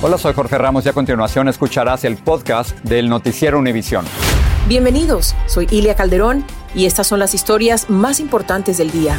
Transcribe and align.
Hola, 0.00 0.16
soy 0.16 0.32
Jorge 0.32 0.56
Ramos 0.56 0.86
y 0.86 0.88
a 0.88 0.92
continuación 0.92 1.48
escucharás 1.48 2.04
el 2.04 2.18
podcast 2.18 2.70
del 2.84 3.08
Noticiero 3.08 3.58
Univisión. 3.58 4.04
Bienvenidos, 4.68 5.34
soy 5.46 5.66
Ilia 5.72 5.96
Calderón 5.96 6.44
y 6.72 6.86
estas 6.86 7.08
son 7.08 7.18
las 7.18 7.34
historias 7.34 7.90
más 7.90 8.20
importantes 8.20 8.78
del 8.78 8.92
día. 8.92 9.16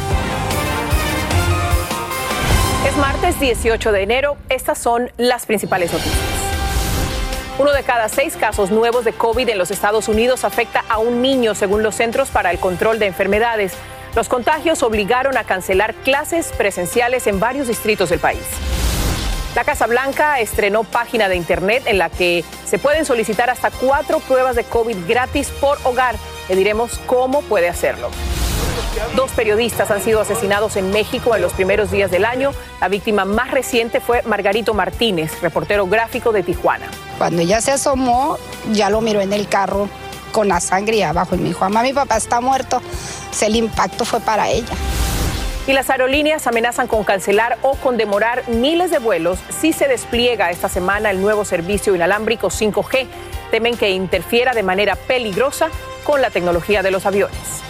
Es 2.88 2.96
martes 2.96 3.38
18 3.38 3.92
de 3.92 4.02
enero, 4.02 4.38
estas 4.48 4.78
son 4.78 5.12
las 5.18 5.44
principales 5.44 5.92
noticias. 5.92 6.16
Uno 7.58 7.72
de 7.72 7.82
cada 7.82 8.08
seis 8.08 8.38
casos 8.38 8.70
nuevos 8.70 9.04
de 9.04 9.12
COVID 9.12 9.50
en 9.50 9.58
los 9.58 9.70
Estados 9.70 10.08
Unidos 10.08 10.44
afecta 10.44 10.82
a 10.88 10.96
un 10.96 11.20
niño, 11.20 11.54
según 11.54 11.82
los 11.82 11.94
Centros 11.94 12.30
para 12.30 12.50
el 12.50 12.58
Control 12.58 12.98
de 12.98 13.04
Enfermedades. 13.04 13.74
Los 14.16 14.30
contagios 14.30 14.82
obligaron 14.82 15.36
a 15.36 15.44
cancelar 15.44 15.92
clases 15.92 16.52
presenciales 16.56 17.26
en 17.26 17.38
varios 17.38 17.68
distritos 17.68 18.08
del 18.08 18.18
país. 18.18 18.40
La 19.54 19.64
Casa 19.64 19.86
Blanca 19.86 20.38
estrenó 20.38 20.84
página 20.84 21.28
de 21.28 21.34
internet 21.34 21.82
en 21.86 21.98
la 21.98 22.08
que 22.08 22.44
se 22.64 22.78
pueden 22.78 23.04
solicitar 23.04 23.50
hasta 23.50 23.70
cuatro 23.70 24.20
pruebas 24.20 24.54
de 24.54 24.62
COVID 24.64 24.96
gratis 25.08 25.48
por 25.60 25.78
hogar. 25.82 26.14
Le 26.48 26.54
diremos 26.54 27.00
cómo 27.06 27.42
puede 27.42 27.68
hacerlo. 27.68 28.10
Dos 29.16 29.32
periodistas 29.32 29.90
han 29.90 30.02
sido 30.02 30.20
asesinados 30.20 30.76
en 30.76 30.90
México 30.90 31.34
en 31.34 31.42
los 31.42 31.52
primeros 31.52 31.90
días 31.90 32.10
del 32.12 32.24
año. 32.24 32.52
La 32.80 32.88
víctima 32.88 33.24
más 33.24 33.50
reciente 33.50 34.00
fue 34.00 34.22
Margarito 34.22 34.72
Martínez, 34.72 35.40
reportero 35.40 35.86
gráfico 35.86 36.30
de 36.32 36.44
Tijuana. 36.44 36.86
Cuando 37.18 37.42
ella 37.42 37.60
se 37.60 37.72
asomó, 37.72 38.38
ya 38.72 38.88
lo 38.88 39.00
miró 39.00 39.20
en 39.20 39.32
el 39.32 39.48
carro 39.48 39.88
con 40.30 40.46
la 40.46 40.60
sangre 40.60 41.02
abajo 41.04 41.34
y 41.34 41.38
me 41.38 41.48
dijo, 41.48 41.64
mamá, 41.64 41.82
mi 41.82 41.92
papá 41.92 42.16
está 42.16 42.40
muerto. 42.40 42.80
el 43.40 43.56
impacto 43.56 44.04
fue 44.04 44.20
para 44.20 44.48
ella. 44.48 44.74
Y 45.70 45.72
las 45.72 45.88
aerolíneas 45.88 46.48
amenazan 46.48 46.88
con 46.88 47.04
cancelar 47.04 47.56
o 47.62 47.76
con 47.76 47.96
demorar 47.96 48.42
miles 48.48 48.90
de 48.90 48.98
vuelos 48.98 49.38
si 49.60 49.72
se 49.72 49.86
despliega 49.86 50.50
esta 50.50 50.68
semana 50.68 51.12
el 51.12 51.20
nuevo 51.22 51.44
servicio 51.44 51.94
inalámbrico 51.94 52.48
5G. 52.48 53.06
Temen 53.52 53.76
que 53.76 53.90
interfiera 53.90 54.52
de 54.52 54.64
manera 54.64 54.96
peligrosa 54.96 55.68
con 56.02 56.20
la 56.22 56.30
tecnología 56.30 56.82
de 56.82 56.90
los 56.90 57.06
aviones. 57.06 57.62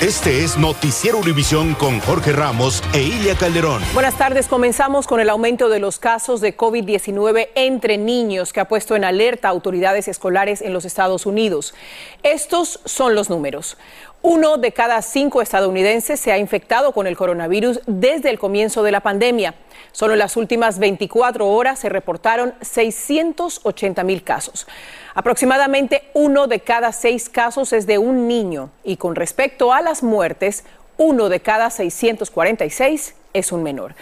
Este 0.00 0.44
es 0.44 0.56
Noticiero 0.56 1.18
Univisión 1.18 1.74
con 1.74 1.98
Jorge 1.98 2.30
Ramos 2.30 2.84
e 2.94 3.02
Ilia 3.02 3.34
Calderón. 3.34 3.82
Buenas 3.94 4.16
tardes. 4.16 4.46
Comenzamos 4.46 5.08
con 5.08 5.18
el 5.18 5.28
aumento 5.28 5.68
de 5.68 5.80
los 5.80 5.98
casos 5.98 6.40
de 6.40 6.56
COVID-19 6.56 7.48
entre 7.56 7.98
niños 7.98 8.52
que 8.52 8.60
ha 8.60 8.68
puesto 8.68 8.94
en 8.94 9.04
alerta 9.04 9.48
a 9.48 9.50
autoridades 9.50 10.06
escolares 10.06 10.62
en 10.62 10.72
los 10.72 10.84
Estados 10.84 11.26
Unidos. 11.26 11.74
Estos 12.22 12.78
son 12.84 13.16
los 13.16 13.28
números. 13.28 13.76
Uno 14.20 14.56
de 14.56 14.72
cada 14.72 15.00
cinco 15.00 15.42
estadounidenses 15.42 16.18
se 16.18 16.32
ha 16.32 16.38
infectado 16.38 16.90
con 16.92 17.06
el 17.06 17.16
coronavirus 17.16 17.80
desde 17.86 18.30
el 18.30 18.38
comienzo 18.40 18.82
de 18.82 18.90
la 18.90 19.00
pandemia. 19.00 19.54
Solo 19.92 20.14
en 20.14 20.18
las 20.18 20.36
últimas 20.36 20.80
24 20.80 21.46
horas 21.46 21.78
se 21.78 21.88
reportaron 21.88 22.52
680 22.60 24.02
mil 24.02 24.24
casos. 24.24 24.66
Aproximadamente 25.14 26.02
uno 26.14 26.48
de 26.48 26.58
cada 26.58 26.90
seis 26.90 27.28
casos 27.28 27.72
es 27.72 27.86
de 27.86 27.98
un 27.98 28.26
niño 28.26 28.70
y 28.82 28.96
con 28.96 29.14
respecto 29.14 29.72
a 29.72 29.82
las 29.82 30.02
muertes, 30.02 30.64
uno 30.96 31.28
de 31.28 31.38
cada 31.38 31.70
646 31.70 33.14
es 33.34 33.52
un 33.52 33.62
menor. 33.62 33.94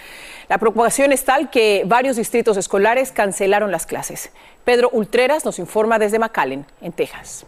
La 0.48 0.56
preocupación 0.56 1.12
es 1.12 1.25
tal 1.25 1.50
que 1.50 1.83
varios 1.84 2.17
distritos 2.17 2.56
escolares 2.56 3.12
cancelaron 3.12 3.70
las 3.70 3.84
clases. 3.84 4.31
Pedro 4.64 4.89
Ultreras 4.92 5.44
nos 5.44 5.59
informa 5.59 5.98
desde 5.98 6.19
McAllen, 6.19 6.64
en 6.81 6.92
Texas. 6.92 7.44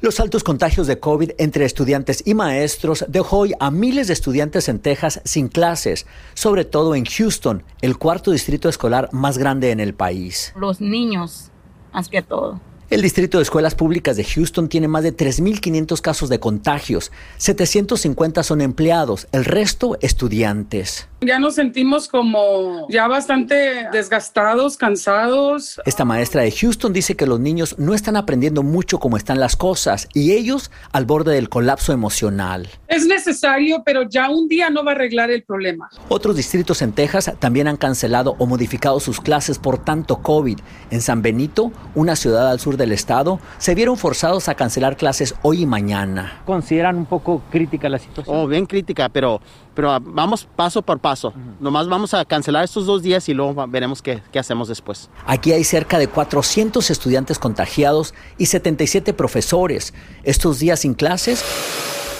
Los 0.00 0.20
altos 0.20 0.44
contagios 0.44 0.86
de 0.86 1.00
COVID 1.00 1.32
entre 1.38 1.64
estudiantes 1.64 2.22
y 2.24 2.34
maestros 2.34 3.04
dejó 3.08 3.38
hoy 3.38 3.54
a 3.58 3.72
miles 3.72 4.06
de 4.06 4.12
estudiantes 4.12 4.68
en 4.68 4.78
Texas 4.78 5.20
sin 5.24 5.48
clases, 5.48 6.06
sobre 6.34 6.64
todo 6.64 6.94
en 6.94 7.04
Houston, 7.04 7.64
el 7.82 7.98
cuarto 7.98 8.30
distrito 8.30 8.68
escolar 8.68 9.08
más 9.10 9.38
grande 9.38 9.72
en 9.72 9.80
el 9.80 9.94
país. 9.94 10.54
Los 10.56 10.80
niños, 10.80 11.50
más 11.92 12.08
que 12.08 12.22
todo. 12.22 12.60
El 12.90 13.02
Distrito 13.02 13.36
de 13.36 13.42
Escuelas 13.42 13.74
Públicas 13.74 14.16
de 14.16 14.24
Houston 14.24 14.70
tiene 14.70 14.88
más 14.88 15.02
de 15.02 15.14
3.500 15.14 16.00
casos 16.00 16.30
de 16.30 16.40
contagios. 16.40 17.12
750 17.36 18.42
son 18.42 18.62
empleados, 18.62 19.28
el 19.32 19.44
resto 19.44 19.98
estudiantes. 20.00 21.06
Ya 21.20 21.38
nos 21.38 21.56
sentimos 21.56 22.08
como 22.08 22.86
ya 22.88 23.06
bastante 23.06 23.88
desgastados, 23.92 24.78
cansados. 24.78 25.78
Esta 25.84 26.06
maestra 26.06 26.42
de 26.42 26.50
Houston 26.50 26.94
dice 26.94 27.14
que 27.14 27.26
los 27.26 27.40
niños 27.40 27.74
no 27.76 27.92
están 27.92 28.16
aprendiendo 28.16 28.62
mucho 28.62 28.98
cómo 28.98 29.18
están 29.18 29.38
las 29.38 29.54
cosas 29.54 30.08
y 30.14 30.32
ellos 30.32 30.70
al 30.90 31.04
borde 31.04 31.34
del 31.34 31.50
colapso 31.50 31.92
emocional. 31.92 32.68
Es 32.86 33.04
necesario, 33.04 33.82
pero 33.84 34.08
ya 34.08 34.30
un 34.30 34.48
día 34.48 34.70
no 34.70 34.82
va 34.82 34.92
a 34.92 34.94
arreglar 34.94 35.30
el 35.30 35.42
problema. 35.42 35.90
Otros 36.08 36.36
distritos 36.36 36.80
en 36.80 36.92
Texas 36.92 37.32
también 37.38 37.68
han 37.68 37.76
cancelado 37.76 38.36
o 38.38 38.46
modificado 38.46 38.98
sus 38.98 39.20
clases 39.20 39.58
por 39.58 39.84
tanto 39.84 40.22
COVID. 40.22 40.58
En 40.90 41.02
San 41.02 41.20
Benito, 41.20 41.70
una 41.94 42.16
ciudad 42.16 42.48
al 42.48 42.60
sur 42.60 42.77
del 42.78 42.92
estado 42.92 43.40
se 43.58 43.74
vieron 43.74 43.96
forzados 43.96 44.48
a 44.48 44.54
cancelar 44.54 44.96
clases 44.96 45.34
hoy 45.42 45.62
y 45.62 45.66
mañana. 45.66 46.40
¿Consideran 46.46 46.96
un 46.96 47.06
poco 47.06 47.42
crítica 47.50 47.88
la 47.88 47.98
situación? 47.98 48.34
Oh, 48.34 48.46
bien 48.46 48.64
crítica, 48.66 49.08
pero, 49.08 49.40
pero 49.74 49.98
vamos 50.00 50.48
paso 50.56 50.80
por 50.82 50.98
paso. 51.00 51.34
Nomás 51.60 51.88
vamos 51.88 52.14
a 52.14 52.24
cancelar 52.24 52.64
estos 52.64 52.86
dos 52.86 53.02
días 53.02 53.28
y 53.28 53.34
luego 53.34 53.66
veremos 53.68 54.00
qué, 54.00 54.22
qué 54.32 54.38
hacemos 54.38 54.68
después. 54.68 55.10
Aquí 55.26 55.52
hay 55.52 55.64
cerca 55.64 55.98
de 55.98 56.08
400 56.08 56.90
estudiantes 56.90 57.38
contagiados 57.38 58.14
y 58.38 58.46
77 58.46 59.12
profesores. 59.12 59.92
Estos 60.22 60.58
días 60.60 60.80
sin 60.80 60.94
clases 60.94 61.44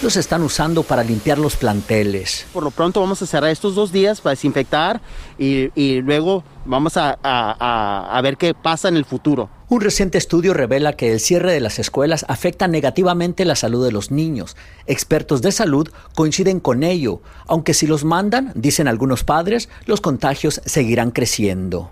los 0.01 0.15
están 0.15 0.43
usando 0.43 0.83
para 0.83 1.03
limpiar 1.03 1.37
los 1.37 1.55
planteles. 1.55 2.45
Por 2.53 2.63
lo 2.63 2.71
pronto 2.71 3.01
vamos 3.01 3.21
a 3.21 3.25
cerrar 3.25 3.49
estos 3.49 3.75
dos 3.75 3.91
días 3.91 4.21
para 4.21 4.31
desinfectar 4.31 5.01
y, 5.37 5.71
y 5.79 6.01
luego 6.01 6.43
vamos 6.65 6.97
a, 6.97 7.17
a, 7.21 8.17
a 8.17 8.21
ver 8.21 8.37
qué 8.37 8.53
pasa 8.53 8.87
en 8.87 8.95
el 8.95 9.05
futuro. 9.05 9.49
Un 9.71 9.81
reciente 9.81 10.17
estudio 10.17 10.55
revela 10.55 10.93
que 10.93 11.11
el 11.13 11.19
cierre 11.19 11.51
de 11.51 11.59
las 11.59 11.77
escuelas 11.77 12.25
afecta 12.27 12.67
negativamente 12.67 13.45
la 13.45 13.53
salud 13.53 13.85
de 13.85 13.91
los 13.91 14.09
niños. 14.09 14.57
Expertos 14.87 15.43
de 15.43 15.51
salud 15.51 15.87
coinciden 16.15 16.59
con 16.59 16.81
ello, 16.81 17.21
aunque 17.45 17.75
si 17.75 17.85
los 17.85 18.03
mandan, 18.03 18.51
dicen 18.55 18.87
algunos 18.87 19.23
padres, 19.23 19.69
los 19.85 20.01
contagios 20.01 20.59
seguirán 20.65 21.11
creciendo. 21.11 21.91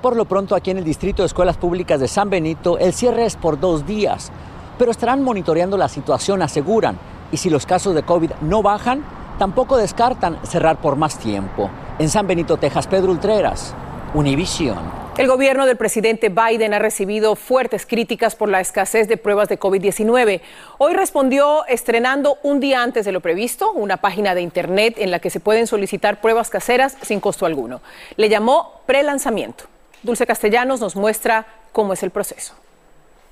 Por 0.00 0.16
lo 0.16 0.24
pronto, 0.24 0.54
aquí 0.54 0.70
en 0.70 0.78
el 0.78 0.84
Distrito 0.84 1.20
de 1.22 1.26
Escuelas 1.26 1.58
Públicas 1.58 2.00
de 2.00 2.08
San 2.08 2.30
Benito, 2.30 2.78
el 2.78 2.94
cierre 2.94 3.26
es 3.26 3.36
por 3.36 3.60
dos 3.60 3.86
días, 3.86 4.32
pero 4.78 4.90
estarán 4.90 5.22
monitoreando 5.22 5.76
la 5.76 5.90
situación, 5.90 6.40
aseguran, 6.40 6.96
y 7.30 7.36
si 7.36 7.50
los 7.50 7.66
casos 7.66 7.94
de 7.94 8.04
COVID 8.04 8.30
no 8.40 8.62
bajan, 8.62 9.04
tampoco 9.38 9.76
descartan 9.76 10.38
cerrar 10.46 10.80
por 10.80 10.96
más 10.96 11.18
tiempo. 11.18 11.68
En 11.98 12.08
San 12.08 12.26
Benito, 12.26 12.56
Texas, 12.56 12.86
Pedro 12.86 13.12
Ultreras, 13.12 13.74
Univision. 14.14 15.01
El 15.18 15.28
gobierno 15.28 15.66
del 15.66 15.76
presidente 15.76 16.30
Biden 16.30 16.72
ha 16.72 16.78
recibido 16.78 17.36
fuertes 17.36 17.84
críticas 17.84 18.34
por 18.34 18.48
la 18.48 18.62
escasez 18.62 19.08
de 19.08 19.18
pruebas 19.18 19.46
de 19.50 19.60
COVID-19. 19.60 20.40
Hoy 20.78 20.94
respondió 20.94 21.66
estrenando 21.66 22.38
un 22.42 22.60
día 22.60 22.82
antes 22.82 23.04
de 23.04 23.12
lo 23.12 23.20
previsto 23.20 23.72
una 23.72 23.98
página 23.98 24.34
de 24.34 24.40
Internet 24.40 24.94
en 24.96 25.10
la 25.10 25.18
que 25.18 25.28
se 25.28 25.38
pueden 25.38 25.66
solicitar 25.66 26.22
pruebas 26.22 26.48
caseras 26.48 26.96
sin 27.02 27.20
costo 27.20 27.44
alguno. 27.44 27.82
Le 28.16 28.30
llamó 28.30 28.80
prelanzamiento. 28.86 29.64
Dulce 30.02 30.26
Castellanos 30.26 30.80
nos 30.80 30.96
muestra 30.96 31.46
cómo 31.72 31.92
es 31.92 32.02
el 32.02 32.10
proceso. 32.10 32.54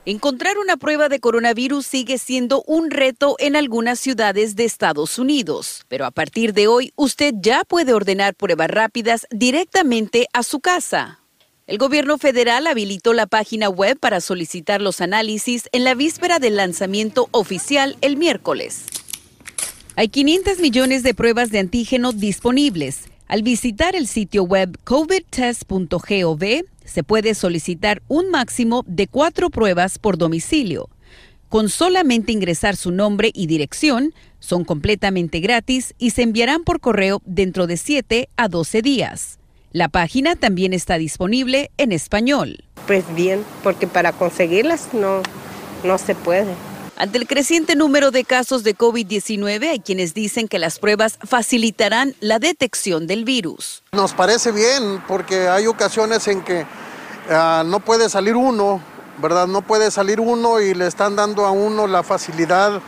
Encontrar 0.05 0.59
una 0.59 0.77
prueba 0.77 1.09
de 1.09 1.19
coronavirus 1.19 1.87
sigue 1.87 2.19
siendo 2.19 2.63
un 2.67 2.91
reto 2.91 3.37
en 3.39 3.57
algunas 3.57 3.99
ciudades 3.99 4.55
de 4.55 4.67
Estados 4.67 5.19
Unidos, 5.19 5.87
pero 5.89 6.05
a 6.05 6.11
partir 6.11 6.53
de 6.53 6.69
hoy 6.69 6.93
usted 6.97 7.33
ya 7.39 7.65
puede 7.65 7.95
ordenar 7.95 8.35
pruebas 8.35 8.69
rápidas 8.69 9.27
directamente 9.31 10.27
a 10.35 10.43
su 10.43 10.61
casa. 10.61 11.20
El 11.71 11.79
gobierno 11.79 12.19
federal 12.19 12.67
habilitó 12.67 13.13
la 13.13 13.29
página 13.29 13.69
web 13.69 13.97
para 13.97 14.21
solicitar 14.21 14.83
los 14.83 15.01
análisis 15.01 15.69
en 15.71 15.85
la 15.85 15.95
víspera 15.95 16.41
del 16.41 16.57
lanzamiento 16.57 17.29
oficial 17.31 17.97
el 18.01 18.17
miércoles. 18.17 18.87
Hay 19.95 20.09
500 20.09 20.59
millones 20.59 21.05
de 21.05 21.15
pruebas 21.15 21.53
de 21.53 21.61
antígeno 21.61 22.11
disponibles. 22.11 23.05
Al 23.29 23.45
visitar 23.45 23.95
el 23.95 24.09
sitio 24.09 24.43
web 24.43 24.81
covidtest.gov, 24.83 26.43
se 26.85 27.05
puede 27.05 27.37
solicitar 27.37 28.03
un 28.09 28.31
máximo 28.31 28.83
de 28.89 29.07
cuatro 29.07 29.49
pruebas 29.49 30.01
por 30.01 30.19
domicilio. 30.19 30.89
Con 31.49 31.69
solamente 31.69 32.33
ingresar 32.33 32.75
su 32.75 32.91
nombre 32.91 33.31
y 33.33 33.47
dirección, 33.47 34.13
son 34.41 34.65
completamente 34.65 35.39
gratis 35.39 35.95
y 35.99 36.11
se 36.11 36.23
enviarán 36.23 36.65
por 36.65 36.81
correo 36.81 37.23
dentro 37.25 37.69
de 37.69 37.77
7 37.77 38.29
a 38.37 38.49
12 38.49 38.83
días. 38.83 39.40
La 39.73 39.89
página 39.89 40.35
también 40.35 40.73
está 40.73 40.99
disponible 40.99 41.71
en 41.77 41.93
español. 41.93 42.65
Pues 42.89 43.05
bien, 43.15 43.45
porque 43.63 43.87
para 43.87 44.13
conseguirlas 44.13 44.93
no, 44.93 45.23
no 45.85 45.97
se 45.97 46.17
puede. 46.17 46.53
Ante 46.97 47.19
el 47.19 47.29
creciente 47.29 47.77
número 47.77 48.11
de 48.11 48.25
casos 48.25 48.65
de 48.65 48.77
COVID-19, 48.77 49.69
hay 49.71 49.79
quienes 49.79 50.13
dicen 50.13 50.49
que 50.49 50.59
las 50.59 50.81
pruebas 50.81 51.21
facilitarán 51.23 52.17
la 52.19 52.41
detección 52.41 53.07
del 53.07 53.25
virus. 53.25 53.85
Nos 53.93 54.13
parece 54.13 54.51
bien 54.51 55.01
porque 55.07 55.47
hay 55.47 55.69
ocasiones 55.69 56.27
en 56.27 56.43
que 56.43 56.63
uh, 56.63 57.63
no 57.65 57.79
puede 57.79 58.09
salir 58.09 58.35
uno, 58.35 58.83
¿verdad? 59.23 59.47
No 59.47 59.63
puede 59.63 59.93
salir 59.93 60.19
uno 60.19 60.61
y 60.61 60.75
le 60.75 60.89
están 60.89 61.15
dando 61.15 61.47
a 61.47 61.53
uno 61.53 61.87
la 61.87 62.03
facilidad 62.03 62.83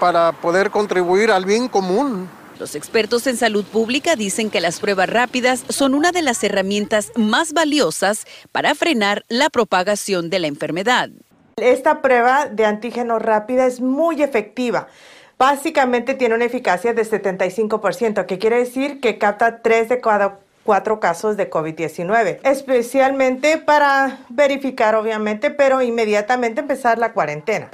para 0.00 0.32
poder 0.32 0.70
contribuir 0.70 1.30
al 1.30 1.44
bien 1.44 1.68
común 1.68 2.26
Los 2.58 2.76
expertos 2.76 3.26
en 3.26 3.36
salud 3.36 3.64
pública 3.64 4.14
dicen 4.14 4.48
que 4.48 4.60
las 4.60 4.78
pruebas 4.78 5.08
rápidas 5.08 5.64
son 5.68 5.94
una 5.94 6.12
de 6.12 6.22
las 6.22 6.42
herramientas 6.44 7.10
más 7.16 7.52
valiosas 7.52 8.26
para 8.52 8.74
frenar 8.74 9.24
la 9.28 9.50
propagación 9.50 10.30
de 10.30 10.38
la 10.38 10.46
enfermedad. 10.46 11.10
Esta 11.56 12.00
prueba 12.00 12.46
de 12.46 12.64
antígeno 12.64 13.18
rápida 13.18 13.66
es 13.66 13.80
muy 13.80 14.22
efectiva. 14.22 14.88
Básicamente 15.36 16.14
tiene 16.14 16.36
una 16.36 16.44
eficacia 16.44 16.94
de 16.94 17.02
75%, 17.02 18.24
que 18.26 18.38
quiere 18.38 18.58
decir 18.58 19.00
que 19.00 19.18
capta 19.18 19.60
3 19.60 19.88
de 19.88 20.00
cada 20.00 20.38
cuatro 20.62 20.98
casos 20.98 21.36
de 21.36 21.50
COVID-19, 21.50 22.38
especialmente 22.44 23.58
para 23.58 24.18
verificar, 24.28 24.94
obviamente, 24.94 25.50
pero 25.50 25.82
inmediatamente 25.82 26.60
empezar 26.60 26.98
la 26.98 27.12
cuarentena. 27.12 27.68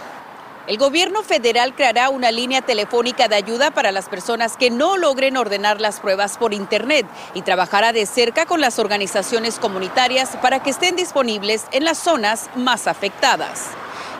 El 0.70 0.78
gobierno 0.78 1.24
federal 1.24 1.74
creará 1.74 2.10
una 2.10 2.30
línea 2.30 2.62
telefónica 2.62 3.26
de 3.26 3.34
ayuda 3.34 3.72
para 3.72 3.90
las 3.90 4.08
personas 4.08 4.56
que 4.56 4.70
no 4.70 4.96
logren 4.96 5.36
ordenar 5.36 5.80
las 5.80 5.98
pruebas 5.98 6.38
por 6.38 6.54
Internet 6.54 7.06
y 7.34 7.42
trabajará 7.42 7.92
de 7.92 8.06
cerca 8.06 8.46
con 8.46 8.60
las 8.60 8.78
organizaciones 8.78 9.58
comunitarias 9.58 10.36
para 10.36 10.62
que 10.62 10.70
estén 10.70 10.94
disponibles 10.94 11.64
en 11.72 11.82
las 11.82 11.98
zonas 11.98 12.50
más 12.54 12.86
afectadas. 12.86 13.66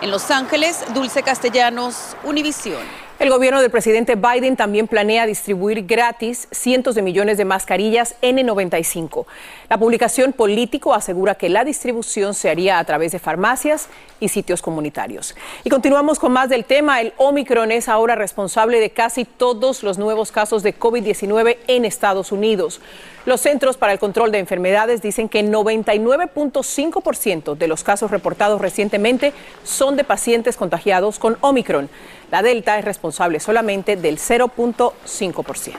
En 0.02 0.10
Los 0.10 0.28
Ángeles, 0.32 0.82
Dulce 0.92 1.22
Castellanos, 1.22 2.16
Univisión. 2.24 3.09
El 3.20 3.28
gobierno 3.28 3.60
del 3.60 3.70
presidente 3.70 4.14
Biden 4.14 4.56
también 4.56 4.88
planea 4.88 5.26
distribuir 5.26 5.84
gratis 5.84 6.48
cientos 6.52 6.94
de 6.94 7.02
millones 7.02 7.36
de 7.36 7.44
mascarillas 7.44 8.16
N95. 8.22 9.26
La 9.68 9.76
publicación 9.76 10.32
Político 10.32 10.94
asegura 10.94 11.34
que 11.34 11.50
la 11.50 11.62
distribución 11.62 12.32
se 12.32 12.48
haría 12.48 12.78
a 12.78 12.84
través 12.84 13.12
de 13.12 13.18
farmacias 13.18 13.90
y 14.20 14.28
sitios 14.28 14.62
comunitarios. 14.62 15.36
Y 15.64 15.68
continuamos 15.68 16.18
con 16.18 16.32
más 16.32 16.48
del 16.48 16.64
tema. 16.64 17.02
El 17.02 17.12
Omicron 17.18 17.70
es 17.72 17.90
ahora 17.90 18.14
responsable 18.14 18.80
de 18.80 18.88
casi 18.88 19.26
todos 19.26 19.82
los 19.82 19.98
nuevos 19.98 20.32
casos 20.32 20.62
de 20.62 20.78
COVID-19 20.78 21.58
en 21.66 21.84
Estados 21.84 22.32
Unidos. 22.32 22.80
Los 23.26 23.42
Centros 23.42 23.76
para 23.76 23.92
el 23.92 23.98
Control 23.98 24.32
de 24.32 24.38
Enfermedades 24.38 25.02
dicen 25.02 25.28
que 25.28 25.44
99.5% 25.44 27.54
de 27.54 27.68
los 27.68 27.84
casos 27.84 28.10
reportados 28.10 28.62
recientemente 28.62 29.34
son 29.62 29.96
de 29.96 30.04
pacientes 30.04 30.56
contagiados 30.56 31.18
con 31.18 31.36
Omicron. 31.42 31.90
La 32.30 32.42
Delta 32.42 32.78
es 32.78 32.84
responsable 32.84 33.38
solamente 33.38 33.96
del 33.96 34.18
0.5%. 34.18 35.74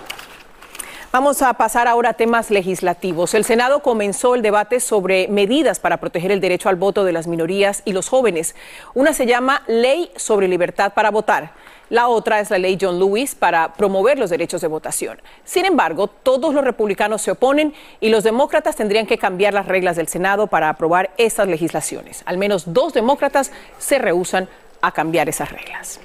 Vamos 1.11 1.41
a 1.41 1.53
pasar 1.55 1.89
ahora 1.89 2.11
a 2.11 2.13
temas 2.13 2.51
legislativos. 2.51 3.33
El 3.33 3.43
Senado 3.43 3.81
comenzó 3.81 4.33
el 4.33 4.41
debate 4.41 4.79
sobre 4.79 5.27
medidas 5.27 5.81
para 5.81 5.97
proteger 5.97 6.31
el 6.31 6.39
derecho 6.39 6.69
al 6.69 6.77
voto 6.77 7.03
de 7.03 7.11
las 7.11 7.27
minorías 7.27 7.81
y 7.83 7.91
los 7.91 8.07
jóvenes. 8.07 8.55
Una 8.93 9.11
se 9.11 9.25
llama 9.25 9.61
Ley 9.67 10.09
sobre 10.15 10.47
Libertad 10.47 10.93
para 10.93 11.11
Votar. 11.11 11.51
La 11.91 12.07
otra 12.07 12.39
es 12.39 12.49
la 12.49 12.57
ley 12.57 12.77
John 12.79 12.99
Lewis 12.99 13.35
para 13.35 13.73
promover 13.73 14.17
los 14.17 14.29
derechos 14.29 14.61
de 14.61 14.69
votación. 14.69 15.21
Sin 15.43 15.65
embargo, 15.65 16.07
todos 16.07 16.53
los 16.53 16.63
republicanos 16.63 17.21
se 17.21 17.31
oponen 17.31 17.73
y 17.99 18.07
los 18.07 18.23
demócratas 18.23 18.77
tendrían 18.77 19.05
que 19.05 19.17
cambiar 19.17 19.53
las 19.53 19.65
reglas 19.65 19.97
del 19.97 20.07
Senado 20.07 20.47
para 20.47 20.69
aprobar 20.69 21.09
estas 21.17 21.49
legislaciones. 21.49 22.23
Al 22.25 22.37
menos 22.37 22.71
dos 22.71 22.93
demócratas 22.93 23.51
se 23.77 23.99
rehusan 23.99 24.47
a 24.81 24.93
cambiar 24.93 25.27
esas 25.27 25.51
reglas. 25.51 25.99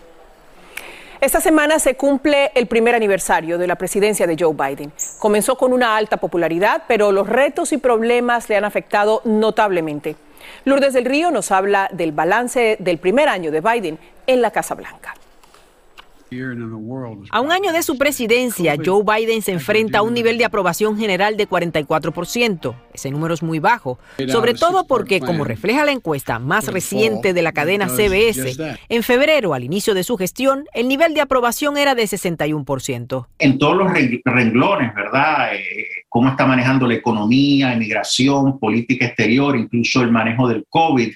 Esta 1.21 1.41
semana 1.41 1.79
se 1.79 1.94
cumple 1.94 2.50
el 2.56 2.67
primer 2.67 2.97
aniversario 2.97 3.56
de 3.56 3.69
la 3.69 3.77
presidencia 3.77 4.27
de 4.27 4.37
Joe 4.37 4.55
Biden. 4.55 4.93
Comenzó 5.21 5.56
con 5.56 5.73
una 5.73 5.97
alta 5.97 6.17
popularidad, 6.17 6.82
pero 6.89 7.12
los 7.12 7.29
retos 7.29 7.73
y 7.73 7.79
problemas 7.79 8.49
le 8.49 8.56
han 8.56 8.65
afectado 8.65 9.23
notablemente. 9.23 10.17
Lourdes 10.65 10.94
del 10.94 11.05
Río 11.05 11.31
nos 11.31 11.53
habla 11.53 11.89
del 11.93 12.11
balance 12.11 12.77
del 12.81 12.99
primer 12.99 13.29
año 13.29 13.53
de 13.53 13.61
Biden 13.61 14.00
en 14.27 14.43
la 14.43 14.50
Casa 14.50 14.75
Blanca. 14.75 15.15
A 17.31 17.40
un 17.40 17.52
año 17.52 17.73
de 17.73 17.82
su 17.82 17.96
presidencia, 17.99 18.76
Joe 18.84 19.05
Biden 19.05 19.43
se 19.43 19.52
enfrenta 19.52 19.99
a 19.99 20.02
un 20.02 20.12
nivel 20.12 20.38
de 20.38 20.44
aprobación 20.44 20.99
general 20.99 21.37
de 21.37 21.49
44%. 21.49 22.75
Ese 22.93 23.11
número 23.11 23.34
es 23.34 23.43
muy 23.43 23.61
bajo, 23.61 23.99
sobre 24.28 24.55
todo 24.55 24.87
porque, 24.87 25.20
como 25.20 25.44
refleja 25.44 25.84
la 25.84 25.93
encuesta 25.93 26.38
más 26.38 26.67
reciente 26.67 27.32
de 27.32 27.43
la 27.43 27.52
cadena 27.52 27.88
CBS, 27.88 28.56
en 28.88 29.02
febrero, 29.05 29.55
al 29.55 29.62
inicio 29.62 29.94
de 29.94 30.02
su 30.02 30.17
gestión, 30.17 30.64
el 30.75 30.88
nivel 30.88 31.14
de 31.14 31.20
aprobación 31.20 31.76
era 31.76 31.94
de 31.94 32.05
61%. 32.05 33.26
En 33.38 33.58
todos 33.58 33.76
los 33.76 33.93
renglones, 34.25 34.94
¿verdad? 34.94 35.55
Eh, 35.55 35.87
cómo 36.08 36.31
está 36.31 36.46
manejando 36.46 36.88
la 36.88 36.94
economía, 36.94 37.72
inmigración, 37.72 38.58
política 38.58 39.06
exterior, 39.06 39.56
incluso 39.56 40.02
el 40.02 40.11
manejo 40.11 40.49
del 40.49 40.64
COVID. 40.69 41.12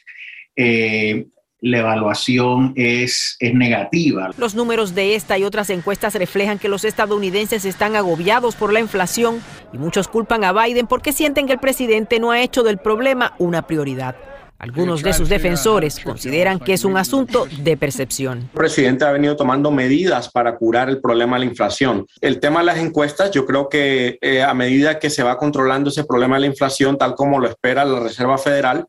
Eh, 0.54 1.26
la 1.60 1.78
evaluación 1.78 2.72
es, 2.76 3.36
es, 3.38 3.54
negativa. 3.54 4.30
Los 4.36 4.54
números 4.54 4.94
de 4.94 5.14
esta 5.14 5.38
y 5.38 5.44
otras 5.44 5.70
encuestas 5.70 6.14
reflejan 6.14 6.58
que 6.58 6.68
los 6.68 6.84
estadounidenses 6.84 7.64
están 7.64 7.96
agobiados 7.96 8.54
por 8.54 8.72
la 8.72 8.80
inflación 8.80 9.42
y 9.72 9.78
muchos 9.78 10.08
culpan 10.08 10.44
a 10.44 10.52
Biden 10.52 10.86
porque 10.86 11.12
sienten 11.12 11.46
que 11.46 11.52
el 11.54 11.60
presidente 11.60 12.20
no 12.20 12.30
ha 12.30 12.40
hecho 12.40 12.62
del 12.62 12.78
problema 12.78 13.34
una 13.38 13.66
prioridad. 13.66 14.16
Algunos 14.60 15.02
de 15.02 15.14
sus 15.14 15.30
defensores 15.30 15.98
consideran 16.00 16.60
que 16.60 16.74
es 16.74 16.84
un 16.84 16.98
asunto 16.98 17.46
de 17.62 17.78
percepción. 17.78 18.40
El 18.40 18.48
presidente 18.50 19.06
ha 19.06 19.10
venido 19.10 19.34
tomando 19.34 19.70
medidas 19.70 20.28
para 20.28 20.54
curar 20.56 20.90
el 20.90 21.00
problema 21.00 21.36
de 21.36 21.46
la 21.46 21.50
inflación. 21.50 22.06
El 22.20 22.40
tema 22.40 22.60
de 22.60 22.66
las 22.66 22.76
encuestas, 22.76 23.30
yo 23.30 23.46
creo 23.46 23.70
que 23.70 24.18
eh, 24.20 24.42
a 24.42 24.52
medida 24.52 24.98
que 24.98 25.08
se 25.08 25.22
va 25.22 25.38
controlando 25.38 25.88
ese 25.88 26.04
problema 26.04 26.36
de 26.36 26.40
la 26.40 26.46
inflación, 26.48 26.98
tal 26.98 27.14
como 27.14 27.38
lo 27.38 27.48
espera 27.48 27.86
la 27.86 28.00
Reserva 28.00 28.36
Federal, 28.36 28.86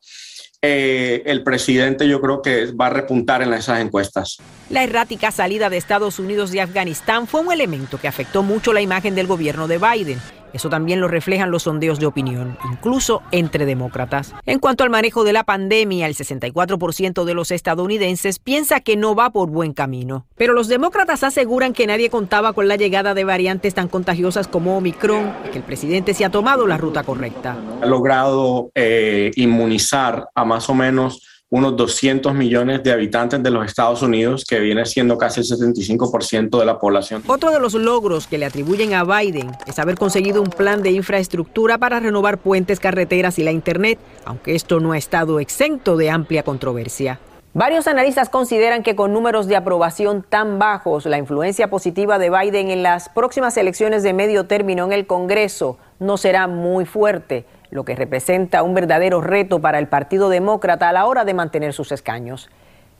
eh, 0.63 1.23
el 1.25 1.43
presidente 1.43 2.07
yo 2.07 2.21
creo 2.21 2.41
que 2.43 2.71
va 2.71 2.87
a 2.87 2.89
repuntar 2.91 3.41
en 3.41 3.51
esas 3.53 3.79
encuestas. 3.79 4.37
La 4.69 4.83
errática 4.83 5.31
salida 5.31 5.69
de 5.69 5.77
Estados 5.77 6.19
Unidos 6.19 6.51
de 6.51 6.61
Afganistán 6.61 7.25
fue 7.25 7.41
un 7.41 7.51
elemento 7.51 7.99
que 7.99 8.07
afectó 8.07 8.43
mucho 8.43 8.71
la 8.71 8.81
imagen 8.81 9.15
del 9.15 9.25
gobierno 9.25 9.67
de 9.67 9.79
Biden. 9.79 10.21
Eso 10.53 10.69
también 10.69 10.99
lo 10.99 11.07
reflejan 11.07 11.51
los 11.51 11.63
sondeos 11.63 11.99
de 11.99 12.05
opinión, 12.05 12.57
incluso 12.69 13.21
entre 13.31 13.65
demócratas. 13.65 14.33
En 14.45 14.59
cuanto 14.59 14.83
al 14.83 14.89
manejo 14.89 15.23
de 15.23 15.33
la 15.33 15.43
pandemia, 15.43 16.07
el 16.07 16.15
64% 16.15 17.23
de 17.23 17.33
los 17.33 17.51
estadounidenses 17.51 18.39
piensa 18.39 18.79
que 18.79 18.97
no 18.97 19.15
va 19.15 19.31
por 19.31 19.49
buen 19.49 19.73
camino. 19.73 20.25
Pero 20.35 20.53
los 20.53 20.67
demócratas 20.67 21.23
aseguran 21.23 21.73
que 21.73 21.87
nadie 21.87 22.09
contaba 22.09 22.53
con 22.53 22.67
la 22.67 22.75
llegada 22.75 23.13
de 23.13 23.23
variantes 23.23 23.73
tan 23.73 23.87
contagiosas 23.87 24.47
como 24.47 24.77
Omicron 24.77 25.33
y 25.45 25.49
que 25.49 25.57
el 25.59 25.63
presidente 25.63 26.13
se 26.13 26.25
ha 26.25 26.29
tomado 26.29 26.67
la 26.67 26.77
ruta 26.77 27.03
correcta. 27.03 27.57
Ha 27.81 27.85
logrado 27.85 28.71
eh, 28.75 29.31
inmunizar 29.35 30.27
a 30.35 30.45
más 30.45 30.69
o 30.69 30.73
menos 30.73 31.30
unos 31.51 31.75
200 31.75 32.33
millones 32.33 32.81
de 32.81 32.93
habitantes 32.93 33.43
de 33.43 33.51
los 33.51 33.65
Estados 33.65 34.01
Unidos, 34.01 34.45
que 34.47 34.61
viene 34.61 34.85
siendo 34.85 35.17
casi 35.17 35.41
el 35.41 35.45
75% 35.45 36.57
de 36.57 36.65
la 36.65 36.79
población. 36.79 37.21
Otro 37.27 37.51
de 37.51 37.59
los 37.59 37.73
logros 37.73 38.25
que 38.25 38.37
le 38.37 38.45
atribuyen 38.45 38.93
a 38.93 39.03
Biden 39.03 39.51
es 39.67 39.77
haber 39.77 39.97
conseguido 39.97 40.41
un 40.41 40.49
plan 40.49 40.81
de 40.81 40.91
infraestructura 40.91 41.77
para 41.77 41.99
renovar 41.99 42.37
puentes, 42.37 42.79
carreteras 42.79 43.37
y 43.37 43.43
la 43.43 43.51
Internet, 43.51 43.99
aunque 44.23 44.55
esto 44.55 44.79
no 44.79 44.93
ha 44.93 44.97
estado 44.97 45.41
exento 45.41 45.97
de 45.97 46.09
amplia 46.09 46.43
controversia. 46.43 47.19
Varios 47.53 47.87
analistas 47.87 48.29
consideran 48.29 48.81
que 48.81 48.95
con 48.95 49.11
números 49.11 49.45
de 49.47 49.57
aprobación 49.57 50.23
tan 50.27 50.57
bajos, 50.57 51.05
la 51.05 51.17
influencia 51.17 51.69
positiva 51.69 52.17
de 52.17 52.29
Biden 52.29 52.71
en 52.71 52.81
las 52.81 53.09
próximas 53.09 53.57
elecciones 53.57 54.03
de 54.03 54.13
medio 54.13 54.45
término 54.45 54.85
en 54.85 54.93
el 54.93 55.05
Congreso 55.05 55.77
no 56.01 56.17
será 56.17 56.47
muy 56.47 56.85
fuerte 56.85 57.45
lo 57.69 57.85
que 57.85 57.95
representa 57.95 58.63
un 58.63 58.73
verdadero 58.73 59.21
reto 59.21 59.59
para 59.59 59.77
el 59.77 59.87
Partido 59.87 60.29
Demócrata 60.29 60.89
a 60.89 60.93
la 60.93 61.05
hora 61.05 61.25
de 61.25 61.35
mantener 61.35 61.73
sus 61.73 61.91
escaños. 61.91 62.49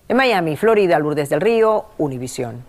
En 0.07 0.17
Miami, 0.17 0.55
Florida, 0.55 0.99
Lourdes 0.99 1.29
del 1.29 1.41
Río, 1.41 1.85
Univisión. 1.97 2.63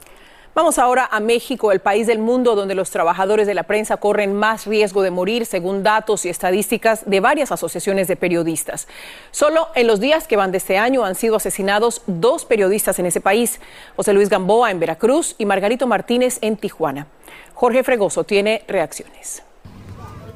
Vamos 0.54 0.78
ahora 0.78 1.06
a 1.10 1.20
México, 1.20 1.70
el 1.70 1.80
país 1.80 2.06
del 2.06 2.18
mundo 2.18 2.54
donde 2.54 2.74
los 2.74 2.90
trabajadores 2.90 3.46
de 3.46 3.54
la 3.54 3.62
prensa 3.64 3.98
corren 3.98 4.34
más 4.34 4.66
riesgo 4.66 5.02
de 5.02 5.10
morir, 5.10 5.44
según 5.44 5.82
datos 5.82 6.24
y 6.24 6.30
estadísticas 6.30 7.08
de 7.08 7.20
varias 7.20 7.52
asociaciones 7.52 8.08
de 8.08 8.16
periodistas. 8.16 8.88
Solo 9.32 9.68
en 9.74 9.86
los 9.86 10.00
días 10.00 10.26
que 10.26 10.36
van 10.36 10.50
de 10.50 10.58
este 10.58 10.78
año 10.78 11.04
han 11.04 11.14
sido 11.14 11.36
asesinados 11.36 12.02
dos 12.06 12.46
periodistas 12.46 12.98
en 12.98 13.06
ese 13.06 13.20
país, 13.20 13.60
José 13.96 14.14
Luis 14.14 14.30
Gamboa 14.30 14.70
en 14.70 14.80
Veracruz 14.80 15.34
y 15.36 15.44
Margarito 15.44 15.86
Martínez 15.86 16.38
en 16.40 16.56
Tijuana. 16.56 17.06
Jorge 17.54 17.82
Fregoso 17.84 18.24
tiene 18.24 18.64
reacciones. 18.66 19.42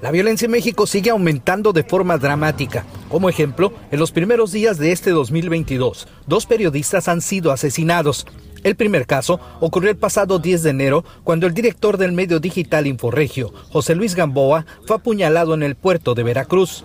La 0.02 0.10
violencia 0.10 0.44
en 0.44 0.50
México 0.50 0.86
sigue 0.86 1.08
aumentando 1.08 1.72
de 1.72 1.82
forma 1.82 2.18
dramática. 2.18 2.84
Como 3.08 3.30
ejemplo, 3.30 3.72
en 3.90 3.98
los 3.98 4.12
primeros 4.12 4.52
días 4.52 4.76
de 4.76 4.92
este 4.92 5.10
2022, 5.10 6.06
dos 6.26 6.44
periodistas 6.44 7.08
han 7.08 7.22
sido 7.22 7.50
asesinados. 7.50 8.26
El 8.66 8.74
primer 8.74 9.06
caso 9.06 9.38
ocurrió 9.60 9.90
el 9.90 9.96
pasado 9.96 10.40
10 10.40 10.64
de 10.64 10.70
enero 10.70 11.04
cuando 11.22 11.46
el 11.46 11.54
director 11.54 11.98
del 11.98 12.10
medio 12.10 12.40
digital 12.40 12.88
Inforregio, 12.88 13.52
José 13.70 13.94
Luis 13.94 14.16
Gamboa, 14.16 14.66
fue 14.84 14.96
apuñalado 14.96 15.54
en 15.54 15.62
el 15.62 15.76
puerto 15.76 16.16
de 16.16 16.24
Veracruz. 16.24 16.82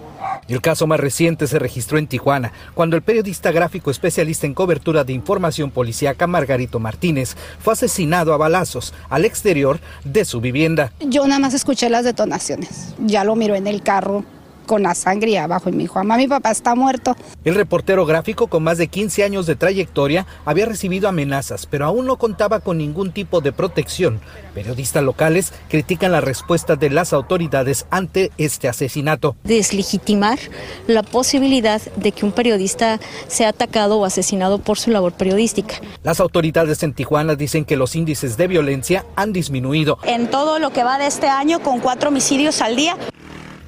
El 0.48 0.62
caso 0.62 0.86
más 0.86 1.00
reciente 1.00 1.48
se 1.48 1.58
registró 1.58 1.98
en 1.98 2.06
Tijuana, 2.06 2.54
cuando 2.76 2.98
el 2.98 3.02
periodista 3.02 3.52
gráfico 3.52 3.90
especialista 3.90 4.46
en 4.46 4.54
cobertura 4.54 5.04
de 5.04 5.14
información 5.14 5.72
policíaca 5.72 6.28
Margarito 6.28 6.80
Martínez 6.80 7.36
fue 7.58 7.74
asesinado 7.74 8.36
a 8.36 8.38
balazos 8.38 8.94
al 9.10 9.26
exterior 9.26 9.80
de 10.04 10.24
su 10.24 10.40
vivienda. 10.40 10.92
Yo 11.00 11.26
nada 11.26 11.40
más 11.40 11.56
escuché 11.56 11.90
las 11.90 12.06
detonaciones, 12.06 12.94
ya 13.00 13.24
lo 13.24 13.36
miró 13.36 13.56
en 13.56 13.66
el 13.66 13.82
carro 13.82 14.24
con 14.66 14.84
la 14.84 14.96
sangre 14.96 15.38
abajo 15.38 15.70
y 15.70 15.74
me 15.74 15.84
dijo, 15.84 15.96
mamá, 15.96 16.18
mi 16.18 16.28
papá 16.28 16.52
está 16.52 16.76
muerto. 16.76 17.16
El 17.44 17.56
reportero 17.56 18.06
gráfico 18.06 18.48
con 18.48 18.64
más 18.64 18.78
de 18.78 18.88
15 18.88 19.24
años 19.24 19.46
de 19.46 19.56
trayectoria 19.56 20.26
había 20.46 20.66
recibido 20.66 21.10
amenazas, 21.10 21.66
pero 21.66 21.86
aún 21.86 22.06
no 22.06 22.18
contaba 22.18 22.60
con 22.60 22.78
ningún 22.78 23.12
tipo 23.12 23.42
de 23.42 23.52
protección. 23.52 24.22
Periodistas 24.54 25.04
locales 25.04 25.54
critican 25.70 26.12
la 26.12 26.22
respuesta 26.22 26.76
de 26.76 26.90
las 26.90 27.14
autoridades 27.14 27.86
ante 27.90 28.32
este 28.38 28.68
asesinato. 28.68 29.36
Deslegitimar 29.44 30.40
la 30.88 31.04
posibilidad 31.04 31.82
de 31.96 32.12
que 32.12 32.26
un 32.26 32.32
periodista 32.32 33.00
sea 33.28 33.50
atacado 33.50 33.98
o 33.98 34.06
asesinado 34.06 34.60
por 34.60 34.78
su 34.78 34.92
labor 34.92 35.14
periodística. 35.14 35.76
Las 36.04 36.20
autoridades 36.20 36.84
en 36.84 36.94
Tijuana 36.94 37.36
dicen 37.36 37.66
que 37.66 37.78
los 37.78 37.96
índices 37.96 38.38
de 38.38 38.48
violencia 38.48 39.06
han 39.16 39.34
disminuido. 39.34 39.98
En 40.04 40.30
todo 40.30 40.60
lo 40.60 40.72
que 40.72 40.84
va 40.84 40.98
de 40.98 41.08
este 41.08 41.28
año, 41.28 41.62
con 41.62 41.80
cuatro 41.80 42.10
homicidios 42.10 42.62
al 42.62 42.76
día, 42.76 42.98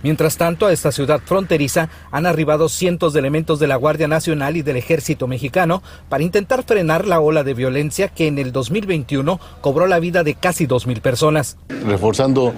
Mientras 0.03 0.37
tanto, 0.37 0.67
a 0.67 0.73
esta 0.73 0.91
ciudad 0.91 1.21
fronteriza 1.25 1.89
han 2.11 2.25
arribado 2.25 2.69
cientos 2.69 3.13
de 3.13 3.19
elementos 3.19 3.59
de 3.59 3.67
la 3.67 3.77
Guardia 3.77 4.07
Nacional 4.07 4.57
y 4.57 4.61
del 4.61 4.75
Ejército 4.75 5.27
Mexicano 5.27 5.81
para 6.09 6.23
intentar 6.23 6.63
frenar 6.63 7.07
la 7.07 7.21
ola 7.21 7.43
de 7.43 7.53
violencia 7.53 8.09
que 8.09 8.27
en 8.27 8.37
el 8.37 8.51
2021 8.51 9.39
cobró 9.61 9.87
la 9.87 9.99
vida 9.99 10.23
de 10.23 10.35
casi 10.35 10.67
2.000 10.67 11.01
personas. 11.01 11.57
Reforzando 11.87 12.53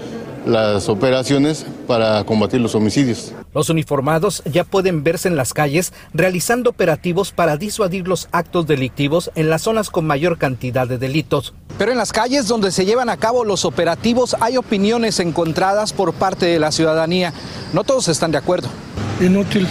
las 0.46 0.90
operaciones 0.90 1.66
para 1.88 2.24
combatir 2.24 2.62
los 2.62 2.76
homicidios. 2.76 3.34
Los 3.54 3.70
uniformados 3.70 4.44
ya 4.46 4.64
pueden 4.64 5.04
verse 5.04 5.28
en 5.28 5.36
las 5.36 5.54
calles 5.54 5.94
realizando 6.14 6.70
operativos 6.70 7.32
para 7.32 7.58
disuadir 7.58 8.08
los 8.08 8.28
actos 8.32 8.68
delictivos 8.68 9.32
en 9.36 9.50
las 9.50 9.64
zonas 9.64 9.90
con 9.90 10.06
mayor 10.06 10.38
cantidad 10.38 10.88
de 10.88 10.98
delitos. 10.98 11.54
Pero 11.78 11.92
en 11.92 11.98
las 11.98 12.14
calles 12.14 12.48
donde 12.48 12.72
se 12.72 12.86
llevan 12.86 13.10
a 13.10 13.18
cabo 13.18 13.44
los 13.44 13.66
operativos 13.66 14.36
hay 14.40 14.58
opiniones 14.58 15.20
encontradas 15.20 15.94
por 15.94 16.14
parte 16.14 16.46
de 16.46 16.60
la 16.60 16.72
ciudadanía. 16.72 17.34
No 17.74 17.84
todos 17.84 18.08
están 18.08 18.32
de 18.32 18.38
acuerdo. 18.38 18.70
Inútil, 19.20 19.68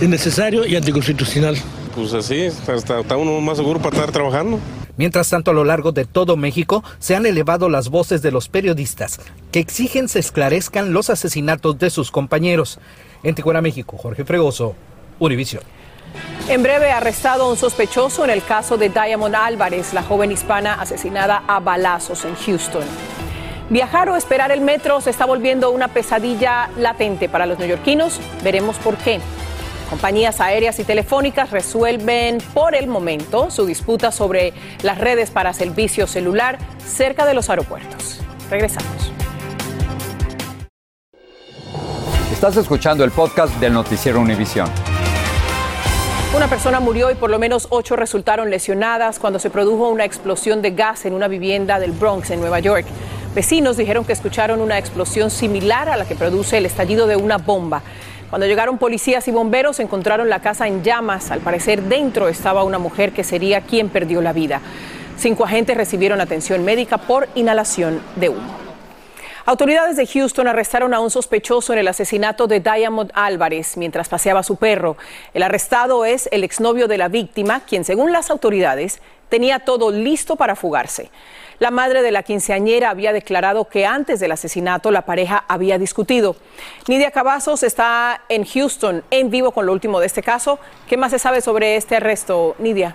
innecesario 0.00 0.66
y 0.66 0.76
anticonstitucional. 0.76 1.56
Pues 1.94 2.12
así, 2.14 2.42
está, 2.42 3.00
está 3.00 3.16
uno 3.16 3.40
más 3.40 3.56
seguro 3.56 3.80
para 3.80 3.96
estar 3.96 4.12
trabajando. 4.12 4.58
Mientras 4.98 5.30
tanto, 5.30 5.52
a 5.52 5.54
lo 5.54 5.64
largo 5.64 5.92
de 5.92 6.04
todo 6.04 6.36
México 6.36 6.84
se 6.98 7.16
han 7.16 7.24
elevado 7.24 7.70
las 7.70 7.88
voces 7.88 8.20
de 8.20 8.32
los 8.32 8.48
periodistas 8.48 9.20
que 9.52 9.60
exigen 9.60 10.08
se 10.08 10.18
esclarezcan 10.18 10.92
los 10.92 11.08
asesinatos 11.08 11.78
de 11.78 11.88
sus 11.88 12.10
compañeros. 12.10 12.80
En 13.22 13.34
Tijuana, 13.34 13.62
México, 13.62 13.96
Jorge 13.96 14.24
Fregoso, 14.24 14.74
Univisión. 15.18 15.62
En 16.48 16.62
breve, 16.62 16.90
arrestado 16.90 17.48
un 17.48 17.56
sospechoso 17.56 18.24
en 18.24 18.30
el 18.30 18.42
caso 18.42 18.76
de 18.76 18.88
Diamond 18.88 19.34
Álvarez, 19.34 19.92
la 19.94 20.02
joven 20.02 20.32
hispana 20.32 20.74
asesinada 20.74 21.44
a 21.46 21.60
balazos 21.60 22.24
en 22.24 22.34
Houston. 22.34 22.84
Viajar 23.70 24.08
o 24.08 24.16
esperar 24.16 24.50
el 24.50 24.62
metro 24.62 25.00
se 25.00 25.10
está 25.10 25.26
volviendo 25.26 25.70
una 25.70 25.88
pesadilla 25.88 26.70
latente 26.78 27.28
para 27.28 27.46
los 27.46 27.58
neoyorquinos. 27.58 28.18
Veremos 28.42 28.76
por 28.78 28.96
qué. 28.96 29.20
Compañías 29.90 30.40
aéreas 30.40 30.78
y 30.78 30.84
telefónicas 30.84 31.50
resuelven 31.50 32.38
por 32.52 32.74
el 32.74 32.88
momento 32.88 33.50
su 33.50 33.64
disputa 33.64 34.12
sobre 34.12 34.52
las 34.82 34.98
redes 34.98 35.30
para 35.30 35.54
servicio 35.54 36.06
celular 36.06 36.58
cerca 36.84 37.24
de 37.24 37.32
los 37.32 37.48
aeropuertos. 37.48 38.20
Regresamos. 38.50 39.12
Estás 42.30 42.56
escuchando 42.58 43.02
el 43.02 43.10
podcast 43.10 43.54
del 43.56 43.72
noticiero 43.72 44.20
Univisión. 44.20 44.68
Una 46.36 46.46
persona 46.46 46.78
murió 46.78 47.10
y 47.10 47.14
por 47.14 47.30
lo 47.30 47.38
menos 47.38 47.66
ocho 47.70 47.96
resultaron 47.96 48.50
lesionadas 48.50 49.18
cuando 49.18 49.38
se 49.38 49.48
produjo 49.48 49.88
una 49.88 50.04
explosión 50.04 50.60
de 50.60 50.72
gas 50.72 51.06
en 51.06 51.14
una 51.14 51.26
vivienda 51.26 51.80
del 51.80 51.92
Bronx, 51.92 52.30
en 52.30 52.40
Nueva 52.40 52.60
York. 52.60 52.84
Vecinos 53.34 53.78
dijeron 53.78 54.04
que 54.04 54.12
escucharon 54.12 54.60
una 54.60 54.78
explosión 54.78 55.30
similar 55.30 55.88
a 55.88 55.96
la 55.96 56.04
que 56.04 56.14
produce 56.14 56.58
el 56.58 56.66
estallido 56.66 57.06
de 57.06 57.16
una 57.16 57.38
bomba. 57.38 57.82
Cuando 58.30 58.46
llegaron 58.46 58.76
policías 58.76 59.26
y 59.26 59.30
bomberos 59.30 59.80
encontraron 59.80 60.28
la 60.28 60.40
casa 60.40 60.66
en 60.66 60.82
llamas. 60.82 61.30
Al 61.30 61.40
parecer 61.40 61.82
dentro 61.82 62.28
estaba 62.28 62.62
una 62.62 62.78
mujer 62.78 63.12
que 63.12 63.24
sería 63.24 63.62
quien 63.62 63.88
perdió 63.88 64.20
la 64.20 64.34
vida. 64.34 64.60
Cinco 65.16 65.44
agentes 65.44 65.76
recibieron 65.76 66.20
atención 66.20 66.62
médica 66.62 66.98
por 66.98 67.28
inhalación 67.34 68.02
de 68.16 68.28
humo. 68.28 68.68
Autoridades 69.46 69.96
de 69.96 70.06
Houston 70.06 70.46
arrestaron 70.46 70.92
a 70.92 71.00
un 71.00 71.10
sospechoso 71.10 71.72
en 71.72 71.78
el 71.78 71.88
asesinato 71.88 72.46
de 72.46 72.60
Diamond 72.60 73.10
Álvarez 73.14 73.78
mientras 73.78 74.10
paseaba 74.10 74.42
su 74.42 74.56
perro. 74.56 74.98
El 75.32 75.42
arrestado 75.42 76.04
es 76.04 76.28
el 76.30 76.44
exnovio 76.44 76.86
de 76.86 76.98
la 76.98 77.08
víctima, 77.08 77.60
quien 77.60 77.82
según 77.82 78.12
las 78.12 78.30
autoridades 78.30 79.00
tenía 79.30 79.60
todo 79.60 79.90
listo 79.90 80.36
para 80.36 80.54
fugarse. 80.54 81.10
La 81.58 81.72
madre 81.72 82.02
de 82.02 82.12
la 82.12 82.22
quinceañera 82.22 82.90
había 82.90 83.12
declarado 83.12 83.64
que 83.64 83.84
antes 83.84 84.20
del 84.20 84.30
asesinato 84.30 84.92
la 84.92 85.02
pareja 85.02 85.44
había 85.48 85.76
discutido. 85.76 86.36
Nidia 86.86 87.10
Cavazos 87.10 87.64
está 87.64 88.22
en 88.28 88.44
Houston 88.44 89.02
en 89.10 89.28
vivo 89.30 89.50
con 89.50 89.66
lo 89.66 89.72
último 89.72 89.98
de 89.98 90.06
este 90.06 90.22
caso. 90.22 90.60
¿Qué 90.88 90.96
más 90.96 91.10
se 91.10 91.18
sabe 91.18 91.40
sobre 91.40 91.74
este 91.74 91.96
arresto, 91.96 92.54
Nidia? 92.60 92.94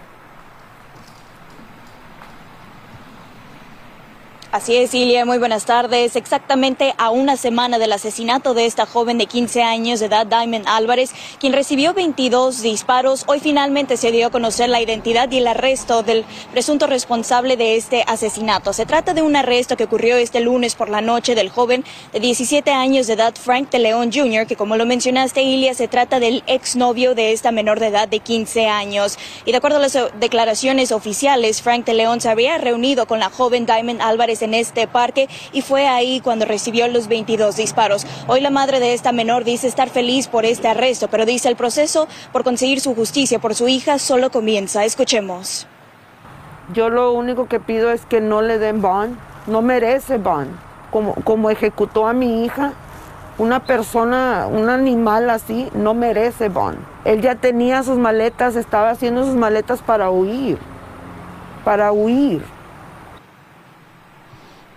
Así 4.54 4.76
es, 4.76 4.94
Ilia, 4.94 5.26
muy 5.26 5.40
buenas 5.40 5.66
tardes. 5.66 6.16
Exactamente 6.16 6.94
a 7.00 7.10
una 7.10 7.38
semana 7.38 7.80
del 7.80 7.92
asesinato 7.92 8.54
de 8.54 8.68
esta 8.68 8.86
joven 8.86 9.18
de 9.18 9.26
15 9.26 9.64
años 9.64 10.00
de 10.00 10.06
edad, 10.06 10.28
Diamond 10.28 10.68
Álvarez, 10.68 11.12
quien 11.40 11.54
recibió 11.54 11.96
22 11.96 12.62
disparos, 12.62 13.24
hoy 13.26 13.40
finalmente 13.40 13.98
se 13.98 14.12
dio 14.12 14.28
a 14.28 14.30
conocer 14.30 14.70
la 14.70 14.80
identidad 14.80 15.32
y 15.32 15.40
el 15.40 15.48
arresto 15.48 16.04
del 16.04 16.24
presunto 16.52 16.86
responsable 16.86 17.58
de 17.58 17.78
este 17.78 18.04
asesinato. 18.06 18.74
Se 18.74 18.86
trata 18.86 19.16
de 19.16 19.24
un 19.24 19.36
arresto 19.36 19.76
que 19.76 19.86
ocurrió 19.86 20.18
este 20.18 20.40
lunes 20.40 20.76
por 20.76 20.88
la 20.88 21.02
noche 21.02 21.34
del 21.34 21.50
joven 21.50 21.84
de 22.12 22.20
17 22.20 22.70
años 22.70 23.08
de 23.08 23.14
edad, 23.14 23.34
Frank 23.34 23.72
de 23.72 23.80
León 23.80 24.12
Jr., 24.14 24.46
que 24.46 24.56
como 24.56 24.78
lo 24.78 24.86
mencionaste, 24.86 25.42
Ilia, 25.42 25.74
se 25.74 25.88
trata 25.88 26.20
del 26.20 26.44
exnovio 26.46 27.16
de 27.16 27.32
esta 27.32 27.52
menor 27.52 27.80
de 27.80 27.88
edad 27.88 28.08
de 28.08 28.20
15 28.20 28.68
años. 28.68 29.18
Y 29.46 29.52
de 29.52 29.58
acuerdo 29.58 29.78
a 29.78 29.82
las 29.82 29.98
declaraciones 30.20 30.92
oficiales, 30.92 31.64
Frank 31.64 31.86
de 31.86 31.96
León 31.96 32.22
se 32.22 32.30
había 32.30 32.60
reunido 32.60 33.08
con 33.08 33.18
la 33.18 33.32
joven 33.32 33.66
Diamond 33.66 34.00
Álvarez 34.00 34.43
en 34.44 34.54
este 34.54 34.88
parque 34.88 35.28
y 35.52 35.62
fue 35.62 35.88
ahí 35.88 36.20
cuando 36.20 36.46
recibió 36.46 36.88
los 36.88 37.08
22 37.08 37.56
disparos. 37.56 38.06
Hoy 38.28 38.42
la 38.42 38.50
madre 38.50 38.80
de 38.80 38.94
esta 38.94 39.12
menor 39.12 39.44
dice 39.44 39.68
estar 39.68 39.90
feliz 39.90 40.28
por 40.28 40.46
este 40.46 40.68
arresto, 40.68 41.08
pero 41.08 41.26
dice 41.26 41.50
el 41.50 41.56
proceso 41.56 42.08
por 42.32 42.44
conseguir 42.44 42.80
su 42.80 42.96
justicia 42.96 43.40
por 43.40 43.56
su 43.56 43.68
hija 43.68 44.00
solo 44.00 44.32
comienza. 44.32 44.86
Escuchemos. 44.86 45.68
Yo 46.74 46.90
lo 46.90 47.14
único 47.14 47.48
que 47.48 47.60
pido 47.60 47.92
es 47.92 48.06
que 48.06 48.22
no 48.22 48.42
le 48.42 48.58
den 48.58 48.82
bond, 48.82 49.18
no 49.48 49.62
merece 49.62 50.18
bond. 50.18 50.50
Como, 50.92 51.14
como 51.16 51.50
ejecutó 51.50 52.08
a 52.08 52.14
mi 52.14 52.46
hija, 52.46 52.74
una 53.38 53.62
persona, 53.62 54.48
un 54.50 54.70
animal 54.70 55.30
así, 55.30 55.70
no 55.74 55.94
merece 55.94 56.50
bond. 56.50 56.78
Él 57.04 57.22
ya 57.22 57.36
tenía 57.36 57.84
sus 57.84 57.98
maletas, 57.98 58.56
estaba 58.56 58.92
haciendo 58.92 59.26
sus 59.26 59.36
maletas 59.36 59.82
para 59.82 60.10
huir, 60.10 60.58
para 61.66 61.92
huir. 61.92 62.44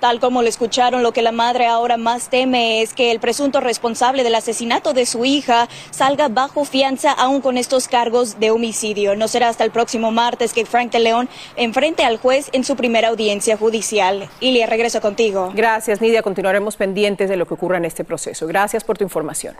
Tal 0.06 0.20
como 0.20 0.40
lo 0.40 0.48
escucharon, 0.48 1.02
lo 1.02 1.10
que 1.10 1.20
la 1.20 1.32
madre 1.32 1.66
ahora 1.66 1.96
más 1.96 2.30
teme 2.30 2.80
es 2.80 2.94
que 2.94 3.10
el 3.10 3.18
presunto 3.18 3.58
responsable 3.58 4.22
del 4.22 4.36
asesinato 4.36 4.92
de 4.92 5.04
su 5.04 5.24
hija 5.24 5.68
salga 5.90 6.28
bajo 6.28 6.64
fianza 6.64 7.10
aún 7.10 7.40
con 7.40 7.58
estos 7.58 7.88
cargos 7.88 8.38
de 8.38 8.52
homicidio. 8.52 9.16
No 9.16 9.26
será 9.26 9.48
hasta 9.48 9.64
el 9.64 9.72
próximo 9.72 10.12
martes 10.12 10.52
que 10.52 10.64
Frank 10.64 10.92
de 10.92 11.00
León 11.00 11.28
enfrente 11.56 12.04
al 12.04 12.18
juez 12.18 12.50
en 12.52 12.62
su 12.62 12.76
primera 12.76 13.08
audiencia 13.08 13.56
judicial. 13.56 14.30
Ilia, 14.38 14.66
regreso 14.66 15.00
contigo. 15.00 15.50
Gracias, 15.56 16.00
Nidia. 16.00 16.22
Continuaremos 16.22 16.76
pendientes 16.76 17.28
de 17.28 17.36
lo 17.36 17.44
que 17.44 17.54
ocurra 17.54 17.78
en 17.78 17.84
este 17.84 18.04
proceso. 18.04 18.46
Gracias 18.46 18.84
por 18.84 18.96
tu 18.96 19.02
información. 19.02 19.56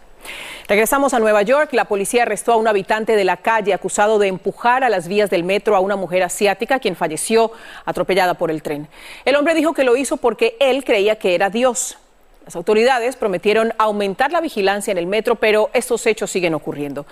Regresamos 0.69 1.13
a 1.13 1.19
Nueva 1.19 1.43
York. 1.43 1.71
La 1.73 1.87
policía 1.87 2.23
arrestó 2.23 2.53
a 2.53 2.57
un 2.57 2.69
habitante 2.69 3.17
de 3.17 3.25
la 3.25 3.39
calle 3.39 3.75
acusado 3.75 4.21
de 4.21 4.29
empujar 4.29 4.85
a 4.85 4.91
las 4.91 5.09
vías 5.09 5.29
del 5.29 5.43
metro 5.43 5.75
a 5.75 5.81
una 5.81 5.97
mujer 5.97 6.23
asiática 6.23 6.79
quien 6.79 6.95
falleció 6.95 7.51
atropellada 7.85 8.35
por 8.35 8.53
el 8.53 8.63
tren. 8.63 8.87
El 9.25 9.35
hombre 9.35 9.55
dijo 9.55 9.75
que 9.75 9.83
lo 9.83 9.97
hizo 9.97 10.17
porque 10.17 10.36
él 10.61 10.85
creía 10.85 11.17
que 11.19 11.35
era 11.35 11.51
Dios. 11.51 11.99
Las 12.45 12.55
autoridades 12.55 13.17
prometieron 13.17 13.73
aumentar 13.77 14.31
la 14.31 14.41
vigilancia 14.41 14.93
en 14.93 14.99
el 14.99 15.07
metro, 15.09 15.35
pero 15.35 15.69
estos 15.75 16.07
hechos 16.07 16.31
siguen 16.31 16.55
ocurriendo. 16.55 17.05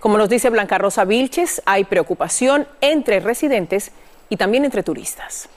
Como 0.00 0.18
nos 0.18 0.28
dice 0.28 0.50
Blanca 0.50 0.78
Rosa 0.78 1.04
Vilches, 1.04 1.62
hay 1.64 1.84
preocupación 1.84 2.66
entre 2.80 3.20
residentes 3.20 3.92
y 4.28 4.36
también 4.36 4.64
entre 4.64 4.82
turistas. 4.82 5.48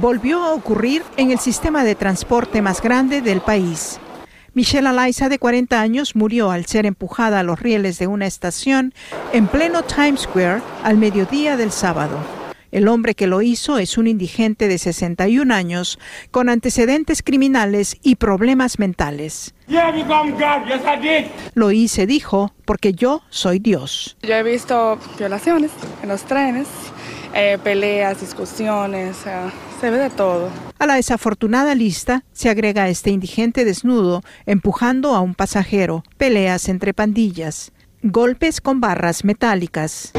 Volvió 0.00 0.42
a 0.42 0.52
ocurrir 0.52 1.04
en 1.16 1.30
el 1.30 1.38
sistema 1.38 1.84
de 1.84 1.94
transporte 1.94 2.60
más 2.60 2.82
grande 2.82 3.20
del 3.20 3.40
país. 3.40 4.00
Michelle 4.54 4.88
Alaiza, 4.88 5.28
de 5.28 5.38
40 5.38 5.80
años, 5.80 6.16
murió 6.16 6.50
al 6.50 6.66
ser 6.66 6.86
empujada 6.86 7.38
a 7.38 7.42
los 7.44 7.60
rieles 7.60 8.00
de 8.00 8.08
una 8.08 8.26
estación 8.26 8.92
en 9.32 9.46
pleno 9.46 9.84
Times 9.84 10.22
Square 10.22 10.62
al 10.82 10.96
mediodía 10.96 11.56
del 11.56 11.70
sábado. 11.70 12.37
El 12.70 12.88
hombre 12.88 13.14
que 13.14 13.26
lo 13.26 13.40
hizo 13.40 13.78
es 13.78 13.96
un 13.96 14.06
indigente 14.06 14.68
de 14.68 14.78
61 14.78 15.52
años 15.54 15.98
con 16.30 16.48
antecedentes 16.48 17.22
criminales 17.22 17.96
y 18.02 18.16
problemas 18.16 18.78
mentales. 18.78 19.54
Lo 21.54 21.70
hice, 21.70 22.06
dijo, 22.06 22.52
porque 22.64 22.92
yo 22.92 23.22
soy 23.30 23.58
Dios. 23.58 24.16
Yo 24.22 24.34
he 24.34 24.42
visto 24.42 24.98
violaciones 25.18 25.70
en 26.02 26.08
los 26.08 26.24
trenes, 26.24 26.68
eh, 27.34 27.58
peleas, 27.62 28.20
discusiones. 28.20 29.16
Se 29.80 29.90
ve 29.90 29.98
de 29.98 30.10
todo. 30.10 30.50
A 30.78 30.86
la 30.86 30.94
desafortunada 30.94 31.74
lista 31.74 32.24
se 32.32 32.50
agrega 32.50 32.88
este 32.88 33.10
indigente 33.10 33.64
desnudo 33.64 34.22
empujando 34.46 35.14
a 35.14 35.20
un 35.20 35.34
pasajero, 35.34 36.02
peleas 36.16 36.68
entre 36.68 36.94
pandillas, 36.94 37.72
golpes 38.02 38.60
con 38.60 38.80
barras 38.80 39.24
metálicas. 39.24 40.12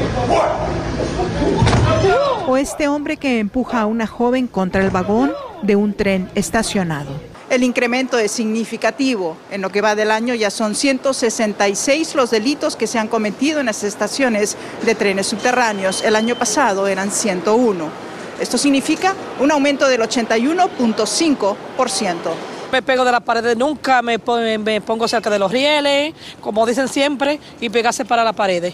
Este 2.60 2.88
hombre 2.88 3.16
que 3.16 3.38
empuja 3.38 3.80
a 3.80 3.86
una 3.86 4.06
joven 4.06 4.46
contra 4.46 4.84
el 4.84 4.90
vagón 4.90 5.32
de 5.62 5.76
un 5.76 5.94
tren 5.94 6.30
estacionado. 6.34 7.08
El 7.48 7.64
incremento 7.64 8.18
es 8.18 8.30
significativo. 8.30 9.36
En 9.50 9.62
lo 9.62 9.70
que 9.70 9.80
va 9.80 9.94
del 9.94 10.10
año 10.10 10.34
ya 10.34 10.50
son 10.50 10.74
166 10.74 12.14
los 12.14 12.30
delitos 12.30 12.76
que 12.76 12.86
se 12.86 12.98
han 12.98 13.08
cometido 13.08 13.60
en 13.60 13.66
las 13.66 13.82
estaciones 13.82 14.56
de 14.84 14.94
trenes 14.94 15.26
subterráneos. 15.26 16.04
El 16.04 16.16
año 16.16 16.36
pasado 16.36 16.86
eran 16.86 17.10
101. 17.10 17.88
Esto 18.38 18.56
significa 18.56 19.14
un 19.40 19.50
aumento 19.50 19.88
del 19.88 20.02
81.5%. 20.02 22.16
Me 22.70 22.82
pego 22.82 23.04
de 23.04 23.12
la 23.12 23.20
pared, 23.20 23.56
nunca 23.56 24.00
me, 24.00 24.18
me 24.58 24.80
pongo 24.80 25.08
cerca 25.08 25.28
de 25.28 25.38
los 25.38 25.50
rieles, 25.50 26.14
como 26.40 26.64
dicen 26.66 26.88
siempre, 26.88 27.40
y 27.60 27.68
pegarse 27.68 28.04
para 28.04 28.22
la 28.22 28.32
pared. 28.32 28.72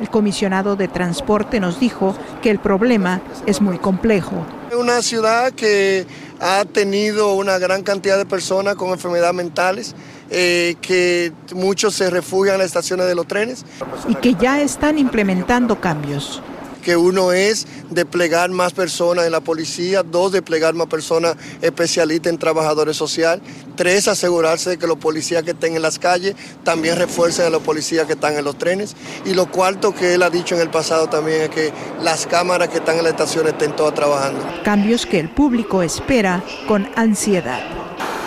El 0.00 0.10
comisionado 0.10 0.76
de 0.76 0.88
transporte 0.88 1.60
nos 1.60 1.80
dijo 1.80 2.14
que 2.42 2.50
el 2.50 2.58
problema 2.58 3.20
es 3.46 3.60
muy 3.60 3.78
complejo. 3.78 4.44
Una 4.78 5.00
ciudad 5.00 5.52
que 5.52 6.06
ha 6.40 6.64
tenido 6.64 7.34
una 7.34 7.58
gran 7.58 7.82
cantidad 7.82 8.18
de 8.18 8.26
personas 8.26 8.74
con 8.74 8.90
enfermedades 8.90 9.34
mentales, 9.34 9.94
eh, 10.30 10.76
que 10.82 11.32
muchos 11.54 11.94
se 11.94 12.10
refugian 12.10 12.56
en 12.56 12.58
las 12.60 12.66
estaciones 12.66 13.06
de 13.06 13.14
los 13.14 13.26
trenes. 13.26 13.64
Y 14.08 14.14
que 14.16 14.34
ya 14.34 14.60
están 14.60 14.98
implementando 14.98 15.80
cambios 15.80 16.42
que 16.86 16.96
uno 16.96 17.32
es 17.32 17.66
desplegar 17.90 18.48
más 18.50 18.72
personas 18.72 19.26
en 19.26 19.32
la 19.32 19.40
policía, 19.40 20.04
dos, 20.04 20.30
desplegar 20.30 20.72
más 20.74 20.86
personas 20.86 21.34
especialistas 21.60 22.32
en 22.32 22.38
trabajadores 22.38 22.96
sociales, 22.96 23.42
tres, 23.74 24.06
asegurarse 24.06 24.70
de 24.70 24.78
que 24.78 24.86
los 24.86 24.96
policías 24.96 25.42
que 25.42 25.50
estén 25.50 25.74
en 25.74 25.82
las 25.82 25.98
calles 25.98 26.36
también 26.62 26.94
refuercen 26.94 27.46
a 27.46 27.50
los 27.50 27.62
policías 27.62 28.06
que 28.06 28.12
están 28.12 28.36
en 28.36 28.44
los 28.44 28.56
trenes. 28.56 28.94
Y 29.24 29.34
lo 29.34 29.50
cuarto 29.50 29.92
que 29.92 30.14
él 30.14 30.22
ha 30.22 30.30
dicho 30.30 30.54
en 30.54 30.60
el 30.60 30.70
pasado 30.70 31.08
también 31.08 31.42
es 31.42 31.48
que 31.48 31.72
las 32.02 32.24
cámaras 32.24 32.68
que 32.68 32.76
están 32.76 32.98
en 32.98 33.02
la 33.02 33.10
estación 33.10 33.48
estén 33.48 33.74
todas 33.74 33.92
trabajando. 33.92 34.46
Cambios 34.62 35.06
que 35.06 35.18
el 35.18 35.28
público 35.28 35.82
espera 35.82 36.44
con 36.68 36.88
ansiedad. 36.94 37.62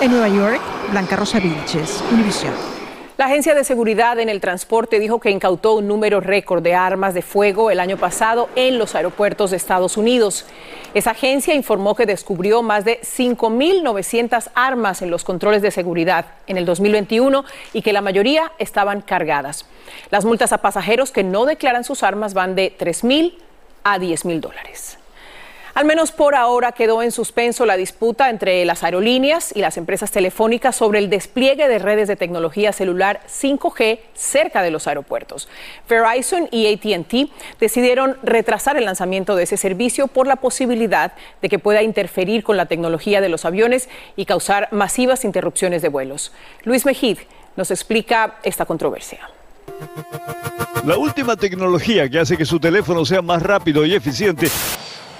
En 0.01 0.11
Nueva 0.11 0.27
York, 0.27 0.59
Blanca 0.91 1.15
Rosa 1.15 1.39
Vilches, 1.39 2.03
Univision. 2.11 2.78
La 3.19 3.25
Agencia 3.25 3.53
de 3.53 3.65
Seguridad 3.65 4.17
en 4.19 4.29
el 4.29 4.39
Transporte 4.39 4.97
dijo 4.97 5.19
que 5.19 5.29
incautó 5.29 5.73
un 5.73 5.89
número 5.89 6.21
récord 6.21 6.63
de 6.63 6.73
armas 6.73 7.13
de 7.13 7.21
fuego 7.21 7.69
el 7.69 7.81
año 7.81 7.97
pasado 7.97 8.47
en 8.55 8.77
los 8.79 8.95
aeropuertos 8.95 9.51
de 9.51 9.57
Estados 9.57 9.97
Unidos. 9.97 10.45
Esa 10.93 11.11
agencia 11.11 11.53
informó 11.53 11.95
que 11.95 12.05
descubrió 12.05 12.63
más 12.63 12.85
de 12.85 13.01
5.900 13.01 14.51
armas 14.55 15.01
en 15.01 15.11
los 15.11 15.25
controles 15.25 15.61
de 15.61 15.69
seguridad 15.69 16.27
en 16.47 16.55
el 16.55 16.63
2021 16.63 17.43
y 17.73 17.81
que 17.81 17.91
la 17.91 17.99
mayoría 17.99 18.53
estaban 18.57 19.01
cargadas. 19.01 19.65
Las 20.11 20.23
multas 20.23 20.53
a 20.53 20.59
pasajeros 20.59 21.11
que 21.11 21.25
no 21.25 21.43
declaran 21.43 21.83
sus 21.83 22.03
armas 22.03 22.33
van 22.33 22.55
de 22.55 22.73
3.000 22.79 23.33
a 23.83 23.99
10.000 23.99 24.39
dólares. 24.39 24.98
Al 25.73 25.85
menos 25.85 26.11
por 26.11 26.35
ahora 26.35 26.71
quedó 26.71 27.01
en 27.03 27.11
suspenso 27.11 27.65
la 27.65 27.77
disputa 27.77 28.29
entre 28.29 28.65
las 28.65 28.83
aerolíneas 28.83 29.55
y 29.55 29.61
las 29.61 29.77
empresas 29.77 30.11
telefónicas 30.11 30.75
sobre 30.75 30.99
el 30.99 31.09
despliegue 31.09 31.67
de 31.67 31.79
redes 31.79 32.07
de 32.07 32.15
tecnología 32.15 32.73
celular 32.73 33.21
5G 33.27 33.99
cerca 34.13 34.63
de 34.63 34.71
los 34.71 34.87
aeropuertos. 34.87 35.47
Verizon 35.87 36.47
y 36.51 36.73
ATT 36.73 37.31
decidieron 37.59 38.17
retrasar 38.23 38.77
el 38.77 38.85
lanzamiento 38.85 39.35
de 39.35 39.43
ese 39.43 39.57
servicio 39.57 40.07
por 40.07 40.27
la 40.27 40.37
posibilidad 40.37 41.13
de 41.41 41.49
que 41.49 41.59
pueda 41.59 41.83
interferir 41.83 42.43
con 42.43 42.57
la 42.57 42.65
tecnología 42.65 43.21
de 43.21 43.29
los 43.29 43.45
aviones 43.45 43.89
y 44.15 44.25
causar 44.25 44.69
masivas 44.71 45.23
interrupciones 45.23 45.81
de 45.81 45.89
vuelos. 45.89 46.31
Luis 46.63 46.85
Mejid 46.85 47.19
nos 47.55 47.71
explica 47.71 48.35
esta 48.43 48.65
controversia. 48.65 49.19
La 50.85 50.97
última 50.97 51.35
tecnología 51.35 52.09
que 52.09 52.19
hace 52.19 52.37
que 52.37 52.45
su 52.45 52.59
teléfono 52.59 53.05
sea 53.05 53.21
más 53.21 53.43
rápido 53.43 53.85
y 53.85 53.95
eficiente 53.95 54.49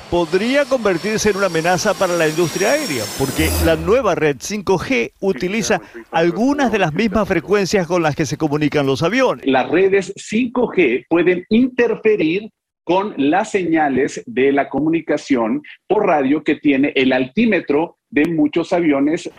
podría 0.10 0.66
convertirse 0.66 1.30
en 1.30 1.38
una 1.38 1.48
amenaza 1.48 1.94
para 1.94 2.16
la 2.18 2.28
industria 2.28 2.72
aérea, 2.72 3.04
porque 3.18 3.50
la 3.66 3.76
nueva 3.76 4.16
red 4.16 4.38
5G 4.38 5.14
utiliza 5.20 5.82
algunas 6.12 6.72
de 6.72 6.80
las 6.80 6.94
mismas 6.94 7.28
frecuencias 7.28 7.88
con 7.88 8.02
las 8.02 8.16
que 8.16 8.26
se 8.26 8.38
comunican 8.38 8.86
los 8.86 9.04
aviones. 9.04 9.46
Las 9.46 9.70
redes 9.70 10.14
5G 10.16 11.06
pueden 11.10 11.46
interferir 11.50 12.50
con 12.84 13.14
las 13.18 13.52
señales 13.52 14.24
de 14.26 14.52
la 14.52 14.68
comunicación 14.68 15.62
por 15.86 16.08
radio 16.08 16.44
que 16.44 16.56
tiene 16.56 16.92
el 16.96 17.14
altímetro 17.14 18.00
de 18.10 18.26
muchos 18.26 18.74
aviones. 18.74 19.30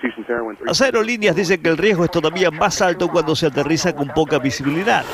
Las 0.64 0.80
aerolíneas 0.80 1.34
dicen 1.34 1.60
que 1.60 1.70
el 1.70 1.76
riesgo 1.76 2.04
es 2.04 2.12
todavía 2.12 2.52
más 2.52 2.80
alto 2.80 3.08
cuando 3.08 3.34
se 3.34 3.46
aterriza 3.46 3.92
con 3.92 4.08
poca 4.08 4.38
visibilidad. 4.38 5.04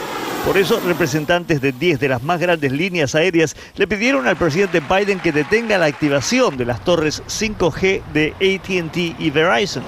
Por 0.47 0.59
eso, 0.59 0.79
representantes 0.87 1.61
de 1.61 1.73
10 1.73 1.99
de 1.99 2.09
las 2.09 2.23
más 2.23 2.39
grandes 2.39 2.71
líneas 2.71 3.17
aéreas 3.17 3.57
le 3.75 3.89
pidieron 3.89 4.29
al 4.29 4.37
presidente 4.37 4.81
Biden 4.81 5.19
que 5.19 5.33
detenga 5.33 5.77
la 5.77 5.87
activación 5.87 6.57
de 6.57 6.65
las 6.65 6.85
torres 6.85 7.21
5G 7.27 8.05
de 8.13 8.33
ATT 8.35 9.21
y 9.21 9.31
Verizon. 9.31 9.83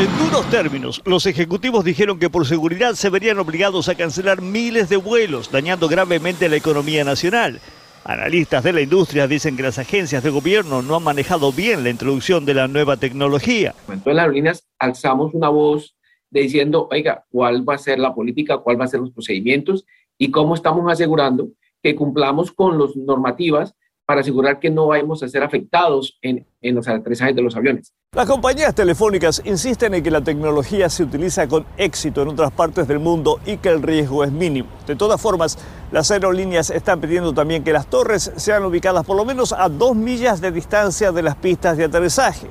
En 0.00 0.18
duros 0.18 0.48
términos, 0.48 1.02
los 1.04 1.26
ejecutivos 1.26 1.84
dijeron 1.84 2.18
que 2.18 2.30
por 2.30 2.46
seguridad 2.46 2.94
se 2.94 3.10
verían 3.10 3.38
obligados 3.38 3.90
a 3.90 3.94
cancelar 3.94 4.40
miles 4.40 4.88
de 4.88 4.96
vuelos, 4.96 5.52
dañando 5.52 5.88
gravemente 5.88 6.48
la 6.48 6.56
economía 6.56 7.04
nacional. 7.04 7.60
Analistas 8.02 8.64
de 8.64 8.72
la 8.72 8.80
industria 8.80 9.26
dicen 9.26 9.58
que 9.58 9.62
las 9.62 9.78
agencias 9.78 10.22
de 10.22 10.30
gobierno 10.30 10.80
no 10.80 10.96
han 10.96 11.02
manejado 11.02 11.52
bien 11.52 11.84
la 11.84 11.90
introducción 11.90 12.46
de 12.46 12.54
la 12.54 12.66
nueva 12.66 12.96
tecnología. 12.96 13.74
Entonces 13.88 14.14
las 14.14 14.22
aerolíneas 14.22 14.64
alzamos 14.78 15.34
una 15.34 15.50
voz 15.50 15.94
diciendo, 16.40 16.88
oiga, 16.90 17.24
¿cuál 17.30 17.68
va 17.68 17.74
a 17.74 17.78
ser 17.78 17.98
la 17.98 18.14
política, 18.14 18.58
cuál 18.58 18.80
va 18.80 18.84
a 18.84 18.88
ser 18.88 19.00
los 19.00 19.10
procedimientos 19.10 19.84
y 20.18 20.30
cómo 20.30 20.54
estamos 20.54 20.90
asegurando 20.90 21.48
que 21.82 21.94
cumplamos 21.94 22.52
con 22.52 22.78
las 22.78 22.96
normativas 22.96 23.74
para 24.06 24.20
asegurar 24.20 24.60
que 24.60 24.70
no 24.70 24.88
vayamos 24.88 25.22
a 25.22 25.28
ser 25.28 25.42
afectados 25.42 26.18
en, 26.20 26.46
en 26.60 26.74
los 26.74 26.86
aterrizajes 26.86 27.34
de 27.34 27.42
los 27.42 27.56
aviones. 27.56 27.94
Las 28.14 28.28
compañías 28.28 28.74
telefónicas 28.74 29.42
insisten 29.44 29.94
en 29.94 30.02
que 30.02 30.10
la 30.10 30.20
tecnología 30.20 30.88
se 30.88 31.02
utiliza 31.02 31.48
con 31.48 31.66
éxito 31.76 32.22
en 32.22 32.28
otras 32.28 32.52
partes 32.52 32.86
del 32.86 33.00
mundo 33.00 33.40
y 33.44 33.56
que 33.56 33.70
el 33.70 33.82
riesgo 33.82 34.22
es 34.22 34.30
mínimo. 34.30 34.68
De 34.86 34.94
todas 34.94 35.20
formas, 35.20 35.58
las 35.90 36.10
aerolíneas 36.10 36.70
están 36.70 37.00
pidiendo 37.00 37.32
también 37.32 37.64
que 37.64 37.72
las 37.72 37.88
torres 37.88 38.30
sean 38.36 38.64
ubicadas 38.64 39.04
por 39.04 39.16
lo 39.16 39.24
menos 39.24 39.52
a 39.52 39.68
dos 39.68 39.96
millas 39.96 40.40
de 40.40 40.52
distancia 40.52 41.10
de 41.10 41.22
las 41.22 41.36
pistas 41.36 41.76
de 41.76 41.84
aterrizaje. 41.84 42.48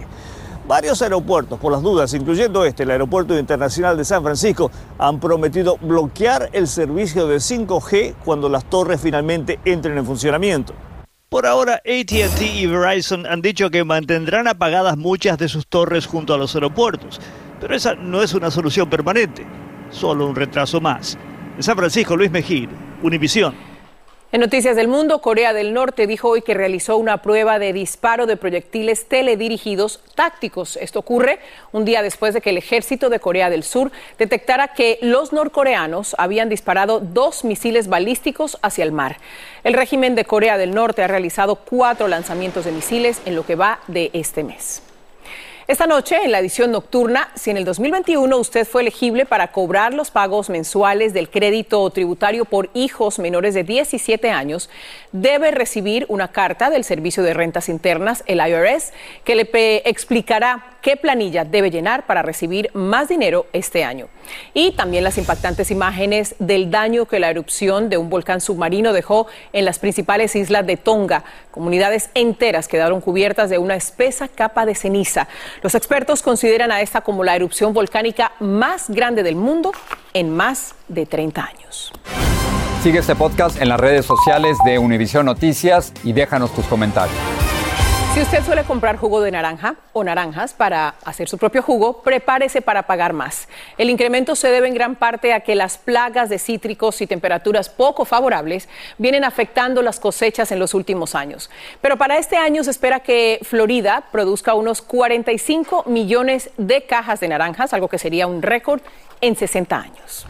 Varios 0.65 1.02
aeropuertos, 1.02 1.60
por 1.60 1.73
las 1.73 1.82
dudas, 1.82 2.13
incluyendo 2.13 2.63
este, 2.63 2.84
el 2.84 2.91
Aeropuerto 2.91 3.38
Internacional 3.38 3.97
de 3.97 4.06
San 4.06 4.23
Francisco, 4.23 4.71
han 4.97 5.19
prometido 5.19 5.78
bloquear 5.78 6.49
el 6.54 6.69
servicio 6.69 7.28
de 7.28 7.38
5G 7.38 8.15
cuando 8.23 8.47
las 8.47 8.63
torres 8.69 9.02
finalmente 9.02 9.60
entren 9.65 9.97
en 9.97 10.06
funcionamiento. 10.06 10.73
Por 11.28 11.45
ahora, 11.45 11.82
ATT 11.86 12.41
y 12.41 12.65
Verizon 12.65 13.26
han 13.26 13.41
dicho 13.41 13.69
que 13.69 13.84
mantendrán 13.84 14.47
apagadas 14.47 14.95
muchas 14.95 15.38
de 15.38 15.49
sus 15.49 15.67
torres 15.67 16.06
junto 16.06 16.34
a 16.34 16.38
los 16.38 16.56
aeropuertos, 16.56 17.19
pero 17.60 17.76
esa 17.76 17.95
no 17.95 18.21
es 18.21 18.34
una 18.34 18.49
solución 18.49 18.89
permanente, 18.89 19.45
solo 19.89 20.28
un 20.28 20.36
retraso 20.36 20.80
más. 20.80 21.17
En 21.58 21.63
San 21.63 21.76
Francisco, 21.76 22.15
Luis 22.15 22.32
Mejir, 22.32 22.69
Univisión. 23.02 23.73
En 24.34 24.41
Noticias 24.41 24.76
del 24.76 24.88
Mundo, 24.88 25.22
Corea 25.22 25.54
del 25.54 25.76
Norte 25.76 26.08
dijo 26.08 26.30
hoy 26.30 26.41
que 26.41 26.56
realizó 26.56 26.98
una 26.98 27.22
prueba 27.22 27.60
de 27.60 27.72
disparo 27.72 28.26
de 28.26 28.36
proyectiles 28.36 29.08
teledirigidos 29.08 30.00
tácticos. 30.15 30.76
Esto 30.78 30.98
ocurre 30.98 31.38
un 31.72 31.86
día 31.86 32.02
después 32.02 32.34
de 32.34 32.41
que 32.41 32.50
el 32.50 32.58
ejército 32.58 33.12
de 33.12 33.19
Corea 33.19 33.52
del 33.52 33.62
Sur 33.62 33.91
detectara 34.17 34.69
que 34.69 34.98
los 35.04 35.34
norcoreanos 35.34 36.15
habían 36.17 36.50
disparado 36.50 37.00
dos 37.00 37.43
misiles 37.43 37.88
balísticos 37.88 38.58
hacia 38.63 38.84
el 38.84 38.91
mar. 38.91 39.17
El 39.63 39.76
régimen 39.76 40.15
de 40.15 40.26
Corea 40.26 40.58
del 40.58 40.74
Norte 40.74 41.04
ha 41.04 41.08
realizado 41.08 41.58
cuatro 41.58 42.08
lanzamientos 42.08 42.65
de 42.65 42.72
misiles 42.72 43.22
en 43.26 43.36
lo 43.36 43.46
que 43.46 43.54
va 43.54 43.82
de 43.86 44.10
este 44.13 44.43
mes. 44.43 44.82
Esta 45.65 45.88
noche, 45.88 46.17
en 46.26 46.34
la 46.34 46.39
edición 46.39 46.71
nocturna, 46.71 47.30
si 47.36 47.49
en 47.49 47.56
el 47.56 47.63
2021 47.63 48.38
usted 48.38 48.67
fue 48.67 48.82
elegible 48.82 49.26
para 49.26 49.54
cobrar 49.54 49.93
los 49.93 50.12
pagos 50.12 50.49
mensuales 50.49 51.13
del 51.13 51.30
crédito 51.30 51.89
tributario 51.89 52.43
por 52.43 52.69
hijos 52.73 53.17
menores 53.17 53.54
de 53.54 53.63
17 53.63 54.30
años, 54.30 54.69
debe 55.13 55.52
recibir 55.52 56.06
una 56.10 56.34
carta 56.34 56.69
del 56.69 56.84
Servicio 56.84 57.23
de 57.23 57.34
Rentas 57.34 57.69
Internas, 57.69 58.26
el 58.26 58.45
IRS, 58.45 58.91
que 59.23 59.36
le 59.36 59.49
explicará 59.89 60.73
qué 60.84 60.98
planilla 60.98 61.46
debe 61.46 61.72
llenar 61.72 62.06
para 62.06 62.22
recibir 62.22 62.69
más 62.74 63.08
dinero 63.08 63.48
este 63.54 63.84
año. 63.84 64.10
Y 64.54 64.74
también 64.74 65.04
las 65.04 65.17
impactantes 65.17 65.72
imágenes 65.72 66.36
del 66.38 66.69
daño 66.69 67.06
que 67.06 67.19
la 67.19 67.32
erupción 67.32 67.89
de 67.89 67.98
un 67.98 68.10
volcán 68.10 68.41
submarino 68.41 68.93
dejó 68.93 69.26
en 69.54 69.65
las 69.65 69.80
principales 69.80 70.36
islas 70.36 70.67
de 70.67 70.78
Tonga. 70.78 71.24
Comunidades 71.50 72.10
enteras 72.13 72.67
quedaron 72.67 73.02
cubiertas 73.02 73.50
de 73.50 73.58
una 73.58 73.76
espesa 73.76 74.28
capa 74.28 74.65
de 74.65 74.76
ceniza. 74.76 75.28
Los 75.62 75.74
expertos 75.74 76.22
consideran 76.22 76.72
a 76.72 76.82
esta 76.82 77.02
como 77.02 77.24
la 77.24 77.36
erupción 77.36 77.74
volcánica 77.74 78.34
más 78.39 78.89
grande 78.89 79.24
del 79.24 79.38
mundo 79.38 79.72
en 80.13 80.30
más 80.30 80.76
de 80.89 81.06
30 81.06 81.46
años. 81.46 81.93
Sigue 82.84 83.00
este 83.00 83.15
podcast 83.15 83.62
en 83.62 83.69
las 83.69 83.80
redes 83.80 84.06
sociales 84.06 84.58
de 84.65 84.78
Univision 84.78 85.26
Noticias 85.26 85.93
y 86.04 86.12
déjanos 86.12 86.54
tus 86.54 86.65
comentarios. 86.65 87.33
Si 88.13 88.21
usted 88.21 88.43
suele 88.43 88.63
comprar 88.63 88.97
jugo 88.97 89.21
de 89.21 89.32
naranja 89.32 89.73
o 89.91 90.04
naranjas 90.04 90.54
para 90.54 90.89
hacer 91.04 91.28
su 91.28 91.39
propio 91.39 91.63
jugo, 91.63 92.04
prepárese 92.04 92.62
para 92.62 92.84
pagar 92.84 93.12
más. 93.12 93.47
El 93.76 93.89
incremento 93.89 94.36
se 94.36 94.49
debe 94.49 94.67
en 94.67 94.76
gran 94.76 94.93
parte 94.93 95.34
a 95.34 95.39
que 95.39 95.56
las 95.56 95.80
plagas 95.80 96.30
de 96.30 96.38
cítricos 96.38 97.02
y 97.02 97.08
temperaturas 97.08 97.69
poco 97.69 98.06
favorables 98.06 98.69
vienen 98.99 99.23
afectando 99.23 99.82
las 99.82 99.99
cosechas 99.99 100.52
en 100.52 100.60
los 100.60 100.76
últimos 100.76 101.15
años. 101.15 101.49
Pero 101.82 101.97
para 101.97 102.19
este 102.19 102.38
año 102.38 102.63
se 102.63 102.69
espera 102.69 102.99
que 102.99 103.39
Florida 103.41 104.04
produzca 104.12 104.54
unos 104.54 104.84
45 104.84 105.86
millones 105.88 106.52
de 106.58 106.86
cajas 106.86 107.19
de 107.19 107.30
naranjas, 107.30 107.73
algo 107.73 107.88
que 107.88 107.97
sería 107.97 108.28
un 108.28 108.43
récord 108.43 108.82
en 109.21 109.36
60 109.36 109.76
años. 109.76 110.28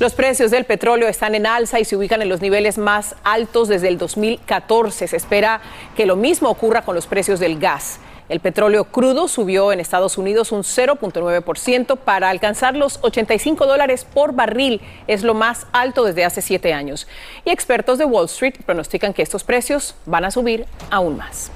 Los 0.00 0.14
precios 0.14 0.52
del 0.52 0.64
petróleo 0.64 1.08
están 1.08 1.34
en 1.34 1.44
alza 1.44 1.80
y 1.80 1.84
se 1.84 1.96
ubican 1.96 2.22
en 2.22 2.28
los 2.28 2.40
niveles 2.40 2.78
más 2.78 3.16
altos 3.24 3.66
desde 3.66 3.88
el 3.88 3.98
2014. 3.98 5.08
Se 5.08 5.16
espera 5.16 5.60
que 5.96 6.06
lo 6.06 6.14
mismo 6.14 6.48
ocurra 6.50 6.82
con 6.82 6.94
los 6.94 7.08
precios 7.08 7.40
del 7.40 7.58
gas. 7.58 7.98
El 8.28 8.38
petróleo 8.38 8.84
crudo 8.84 9.26
subió 9.26 9.72
en 9.72 9.80
Estados 9.80 10.16
Unidos 10.16 10.52
un 10.52 10.62
0.9% 10.62 11.96
para 11.96 12.30
alcanzar 12.30 12.76
los 12.76 13.00
85 13.02 13.66
dólares 13.66 14.04
por 14.04 14.34
barril. 14.34 14.80
Es 15.08 15.24
lo 15.24 15.34
más 15.34 15.66
alto 15.72 16.04
desde 16.04 16.24
hace 16.24 16.42
siete 16.42 16.72
años. 16.72 17.08
Y 17.44 17.50
expertos 17.50 17.98
de 17.98 18.04
Wall 18.04 18.26
Street 18.26 18.54
pronostican 18.64 19.12
que 19.12 19.22
estos 19.22 19.42
precios 19.42 19.96
van 20.06 20.24
a 20.24 20.30
subir 20.30 20.66
aún 20.90 21.16
más. 21.16 21.50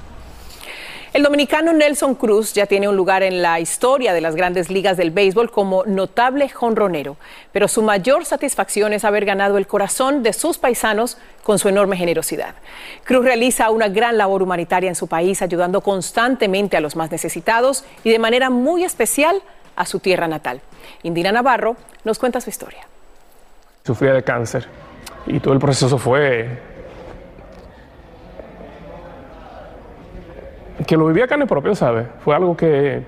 El 1.13 1.21
dominicano 1.21 1.73
Nelson 1.73 2.15
Cruz 2.15 2.53
ya 2.53 2.65
tiene 2.65 2.89
un 2.89 2.95
lugar 2.95 3.21
en 3.21 3.43
la 3.43 3.59
historia 3.59 4.13
de 4.13 4.21
las 4.21 4.35
grandes 4.35 4.71
ligas 4.71 4.97
del 4.97 5.11
béisbol 5.11 5.51
como 5.51 5.83
notable 5.85 6.49
jonronero, 6.49 7.17
pero 7.51 7.67
su 7.67 7.83
mayor 7.83 8.25
satisfacción 8.25 8.93
es 8.93 9.05
haber 9.05 9.23
ganado 9.23 9.59
el 9.59 9.67
corazón 9.67 10.23
de 10.23 10.33
sus 10.33 10.57
paisanos 10.57 11.19
con 11.43 11.59
su 11.59 11.69
enorme 11.69 11.97
generosidad. 11.97 12.55
Cruz 13.03 13.23
realiza 13.23 13.69
una 13.69 13.89
gran 13.89 14.17
labor 14.17 14.41
humanitaria 14.41 14.89
en 14.89 14.95
su 14.95 15.05
país, 15.05 15.43
ayudando 15.43 15.81
constantemente 15.81 16.77
a 16.77 16.81
los 16.81 16.95
más 16.95 17.11
necesitados 17.11 17.85
y 18.03 18.09
de 18.09 18.17
manera 18.17 18.49
muy 18.49 18.83
especial 18.83 19.43
a 19.75 19.85
su 19.85 19.99
tierra 19.99 20.27
natal. 20.27 20.61
Indira 21.03 21.31
Navarro 21.31 21.75
nos 22.05 22.17
cuenta 22.17 22.41
su 22.41 22.49
historia. 22.49 22.87
Sufría 23.85 24.13
de 24.13 24.23
cáncer 24.23 24.67
y 25.27 25.39
todo 25.39 25.53
el 25.53 25.59
proceso 25.59 25.99
fue 25.99 26.72
que 30.85 30.97
lo 30.97 31.07
vivía 31.07 31.27
carne 31.27 31.45
propia, 31.45 31.75
¿sabes? 31.75 32.07
Fue 32.19 32.35
algo 32.35 32.55
que 32.55 33.03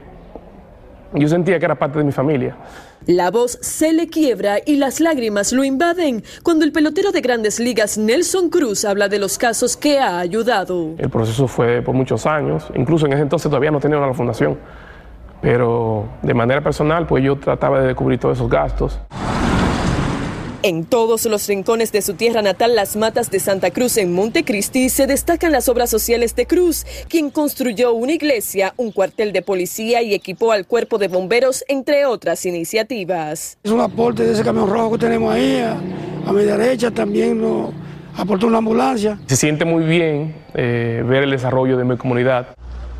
yo 1.13 1.27
sentía 1.27 1.59
que 1.59 1.65
era 1.65 1.75
parte 1.75 1.99
de 1.99 2.05
mi 2.05 2.11
familia. 2.11 2.55
La 3.07 3.29
voz 3.29 3.59
se 3.61 3.93
le 3.93 4.07
quiebra 4.07 4.57
y 4.65 4.77
las 4.77 4.99
lágrimas 4.99 5.53
lo 5.53 5.63
invaden 5.63 6.23
cuando 6.41 6.65
el 6.65 6.71
pelotero 6.71 7.11
de 7.11 7.21
grandes 7.21 7.59
ligas 7.59 7.99
Nelson 7.99 8.49
Cruz 8.49 8.83
habla 8.83 9.07
de 9.07 9.19
los 9.19 9.38
casos 9.38 9.77
que 9.77 9.99
ha 9.99 10.17
ayudado. 10.17 10.95
El 10.97 11.09
proceso 11.09 11.47
fue 11.47 11.83
por 11.83 11.93
muchos 11.93 12.25
años, 12.25 12.65
incluso 12.73 13.05
en 13.05 13.13
ese 13.13 13.21
entonces 13.21 13.49
todavía 13.49 13.69
no 13.69 13.79
tenía 13.79 13.99
una 13.99 14.13
fundación, 14.13 14.57
pero 15.39 16.05
de 16.23 16.33
manera 16.33 16.61
personal 16.61 17.05
pues 17.05 17.23
yo 17.23 17.38
trataba 17.38 17.81
de 17.81 17.93
cubrir 17.93 18.19
todos 18.19 18.38
esos 18.38 18.49
gastos. 18.49 18.99
En 20.67 20.84
todos 20.84 21.25
los 21.25 21.45
rincones 21.47 21.91
de 21.91 22.01
su 22.01 22.15
tierra 22.15 22.41
natal, 22.41 22.73
las 22.73 22.95
matas 22.95 23.30
de 23.30 23.39
Santa 23.39 23.69
Cruz 23.69 23.97
en 23.97 24.12
Montecristi, 24.12 24.89
se 24.89 25.06
destacan 25.06 25.51
las 25.51 25.69
obras 25.69 25.91
sociales 25.91 26.36
de 26.36 26.47
Cruz, 26.47 26.88
quien 27.08 27.30
construyó 27.30 27.93
una 27.93 28.13
iglesia, 28.13 28.73
un 28.75 28.91
cuartel 28.91 29.32
de 29.32 29.43
policía 29.43 30.01
y 30.01 30.15
equipó 30.15 30.51
al 30.51 30.65
cuerpo 30.65 30.97
de 30.97 31.08
bomberos, 31.08 31.63
entre 31.67 32.08
otras 32.08 32.47
iniciativas. 32.47 33.60
Es 33.63 33.69
un 33.69 33.80
aporte 33.80 34.23
de 34.23 34.34
ese 34.34 34.43
camión 34.43 34.67
rojo 34.67 34.93
que 34.93 34.97
tenemos 35.06 35.32
ahí, 35.32 35.60
a, 35.60 36.34
mi 36.34 36.41
derecha 36.41 36.89
también 36.89 37.39
nos 37.39 37.69
aportó 38.17 38.47
una 38.47 38.58
ambulancia. 38.58 39.19
Se 39.28 39.36
siente 39.36 39.65
muy 39.65 39.84
bien 39.84 40.34
eh, 40.56 41.04
ver 41.06 41.21
el 41.21 41.30
desarrollo 41.30 41.78
de 41.78 41.84
mi 41.84 41.95
comunidad. 41.95 42.56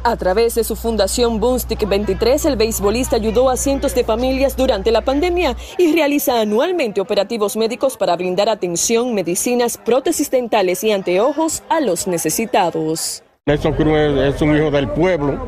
A 0.08 0.18
través 0.18 0.54
de 0.54 0.64
su 0.64 0.76
fundación 0.76 1.40
Boomstick 1.40 1.90
23, 1.90 2.46
el 2.46 2.58
beisbolista 2.58 3.16
ayudó 3.16 3.50
a 3.50 3.58
cientos 3.58 3.96
de 3.96 4.04
familias 4.04 4.56
durante 4.56 4.92
la 4.92 5.02
pandemia 5.02 5.58
y 5.80 5.96
realiza 5.96 6.40
anualmente 6.40 7.02
operativos 7.02 7.58
médicos 7.58 7.98
para 7.98 8.16
brindar 8.16 8.48
atención, 8.48 9.16
medicinas, 9.16 9.80
prótesis 9.80 10.30
dentales 10.30 10.84
y 10.84 10.92
anteojos 10.92 11.64
a 11.70 11.80
los 11.80 12.06
necesitados. 12.06 13.24
Nelson 13.48 13.74
Cruz 13.74 13.98
es 13.98 14.40
un 14.44 14.56
hijo 14.56 14.70
del 14.70 14.90
pueblo 14.90 15.40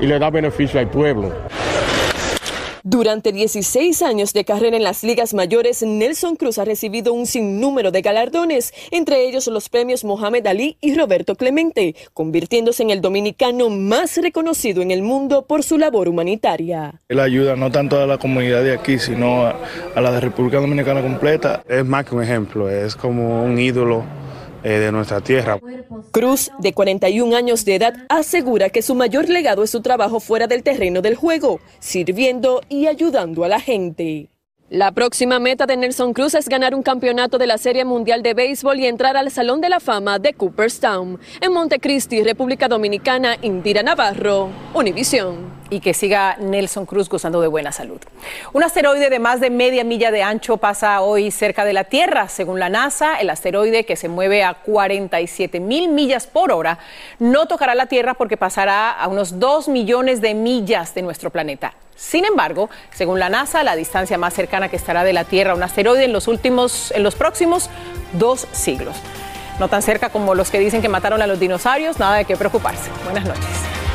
y 0.00 0.06
le 0.06 0.18
da 0.18 0.30
beneficio 0.30 0.80
al 0.80 0.88
pueblo. 0.88 1.34
Durante 2.88 3.32
16 3.32 4.00
años 4.02 4.32
de 4.32 4.44
carrera 4.44 4.76
en 4.76 4.84
las 4.84 5.02
ligas 5.02 5.34
mayores, 5.34 5.82
Nelson 5.82 6.36
Cruz 6.36 6.56
ha 6.58 6.64
recibido 6.64 7.12
un 7.14 7.26
sinnúmero 7.26 7.90
de 7.90 8.00
galardones, 8.00 8.72
entre 8.92 9.26
ellos 9.26 9.48
los 9.48 9.68
premios 9.68 10.04
Mohamed 10.04 10.46
Ali 10.46 10.76
y 10.80 10.94
Roberto 10.94 11.34
Clemente, 11.34 11.96
convirtiéndose 12.14 12.84
en 12.84 12.90
el 12.90 13.00
dominicano 13.00 13.70
más 13.70 14.16
reconocido 14.18 14.82
en 14.82 14.92
el 14.92 15.02
mundo 15.02 15.46
por 15.48 15.64
su 15.64 15.78
labor 15.78 16.08
humanitaria. 16.08 17.02
Él 17.08 17.18
ayuda 17.18 17.56
no 17.56 17.72
tanto 17.72 17.98
a 17.98 18.06
la 18.06 18.18
comunidad 18.18 18.62
de 18.62 18.74
aquí, 18.74 19.00
sino 19.00 19.46
a, 19.46 19.56
a 19.96 20.00
la 20.00 20.12
de 20.12 20.20
República 20.20 20.60
Dominicana 20.60 21.02
completa. 21.02 21.64
Es 21.68 21.84
más 21.84 22.04
que 22.04 22.14
un 22.14 22.22
ejemplo, 22.22 22.70
es 22.70 22.94
como 22.94 23.42
un 23.42 23.58
ídolo 23.58 24.04
de 24.70 24.92
nuestra 24.92 25.20
tierra. 25.20 25.58
Cruz, 26.10 26.50
de 26.58 26.72
41 26.72 27.36
años 27.36 27.64
de 27.64 27.76
edad, 27.76 27.94
asegura 28.08 28.70
que 28.70 28.82
su 28.82 28.94
mayor 28.94 29.28
legado 29.28 29.62
es 29.62 29.70
su 29.70 29.80
trabajo 29.80 30.20
fuera 30.20 30.46
del 30.46 30.62
terreno 30.62 31.02
del 31.02 31.14
juego, 31.14 31.60
sirviendo 31.78 32.60
y 32.68 32.86
ayudando 32.86 33.44
a 33.44 33.48
la 33.48 33.60
gente. 33.60 34.28
La 34.68 34.90
próxima 34.90 35.38
meta 35.38 35.64
de 35.66 35.76
Nelson 35.76 36.12
Cruz 36.12 36.34
es 36.34 36.48
ganar 36.48 36.74
un 36.74 36.82
campeonato 36.82 37.38
de 37.38 37.46
la 37.46 37.56
Serie 37.56 37.84
Mundial 37.84 38.24
de 38.24 38.34
Béisbol 38.34 38.80
y 38.80 38.86
entrar 38.86 39.16
al 39.16 39.30
Salón 39.30 39.60
de 39.60 39.68
la 39.68 39.78
Fama 39.78 40.18
de 40.18 40.34
Cooperstown. 40.34 41.20
En 41.40 41.52
Montecristi, 41.52 42.24
República 42.24 42.66
Dominicana, 42.66 43.36
Indira 43.42 43.84
Navarro, 43.84 44.50
Univisión 44.74 45.55
y 45.70 45.80
que 45.80 45.94
siga 45.94 46.36
Nelson 46.38 46.86
Cruz 46.86 47.08
gozando 47.08 47.40
de 47.40 47.48
buena 47.48 47.72
salud. 47.72 48.00
Un 48.52 48.62
asteroide 48.62 49.10
de 49.10 49.18
más 49.18 49.40
de 49.40 49.50
media 49.50 49.84
milla 49.84 50.10
de 50.10 50.22
ancho 50.22 50.56
pasa 50.56 51.00
hoy 51.00 51.30
cerca 51.30 51.64
de 51.64 51.72
la 51.72 51.84
Tierra. 51.84 52.28
Según 52.28 52.60
la 52.60 52.68
NASA, 52.68 53.16
el 53.20 53.30
asteroide 53.30 53.84
que 53.84 53.96
se 53.96 54.08
mueve 54.08 54.44
a 54.44 54.54
47 54.54 55.60
mil 55.60 55.88
millas 55.88 56.26
por 56.26 56.52
hora 56.52 56.78
no 57.18 57.46
tocará 57.46 57.74
la 57.74 57.86
Tierra 57.86 58.14
porque 58.14 58.36
pasará 58.36 58.90
a 58.90 59.08
unos 59.08 59.38
2 59.38 59.68
millones 59.68 60.20
de 60.20 60.34
millas 60.34 60.94
de 60.94 61.02
nuestro 61.02 61.30
planeta. 61.30 61.74
Sin 61.96 62.24
embargo, 62.26 62.68
según 62.92 63.18
la 63.18 63.30
NASA, 63.30 63.62
la 63.62 63.74
distancia 63.74 64.18
más 64.18 64.34
cercana 64.34 64.68
que 64.68 64.76
estará 64.76 65.02
de 65.02 65.14
la 65.14 65.24
Tierra 65.24 65.52
a 65.52 65.54
un 65.54 65.62
asteroide 65.62 66.04
en 66.04 66.12
los 66.12 66.28
últimos, 66.28 66.92
en 66.92 67.02
los 67.02 67.14
próximos 67.14 67.70
dos 68.12 68.46
siglos. 68.52 68.96
No 69.58 69.68
tan 69.68 69.80
cerca 69.80 70.10
como 70.10 70.34
los 70.34 70.50
que 70.50 70.58
dicen 70.58 70.82
que 70.82 70.90
mataron 70.90 71.22
a 71.22 71.26
los 71.26 71.40
dinosaurios, 71.40 71.98
nada 71.98 72.16
de 72.16 72.26
qué 72.26 72.36
preocuparse. 72.36 72.90
Buenas 73.04 73.24
noches. 73.24 73.85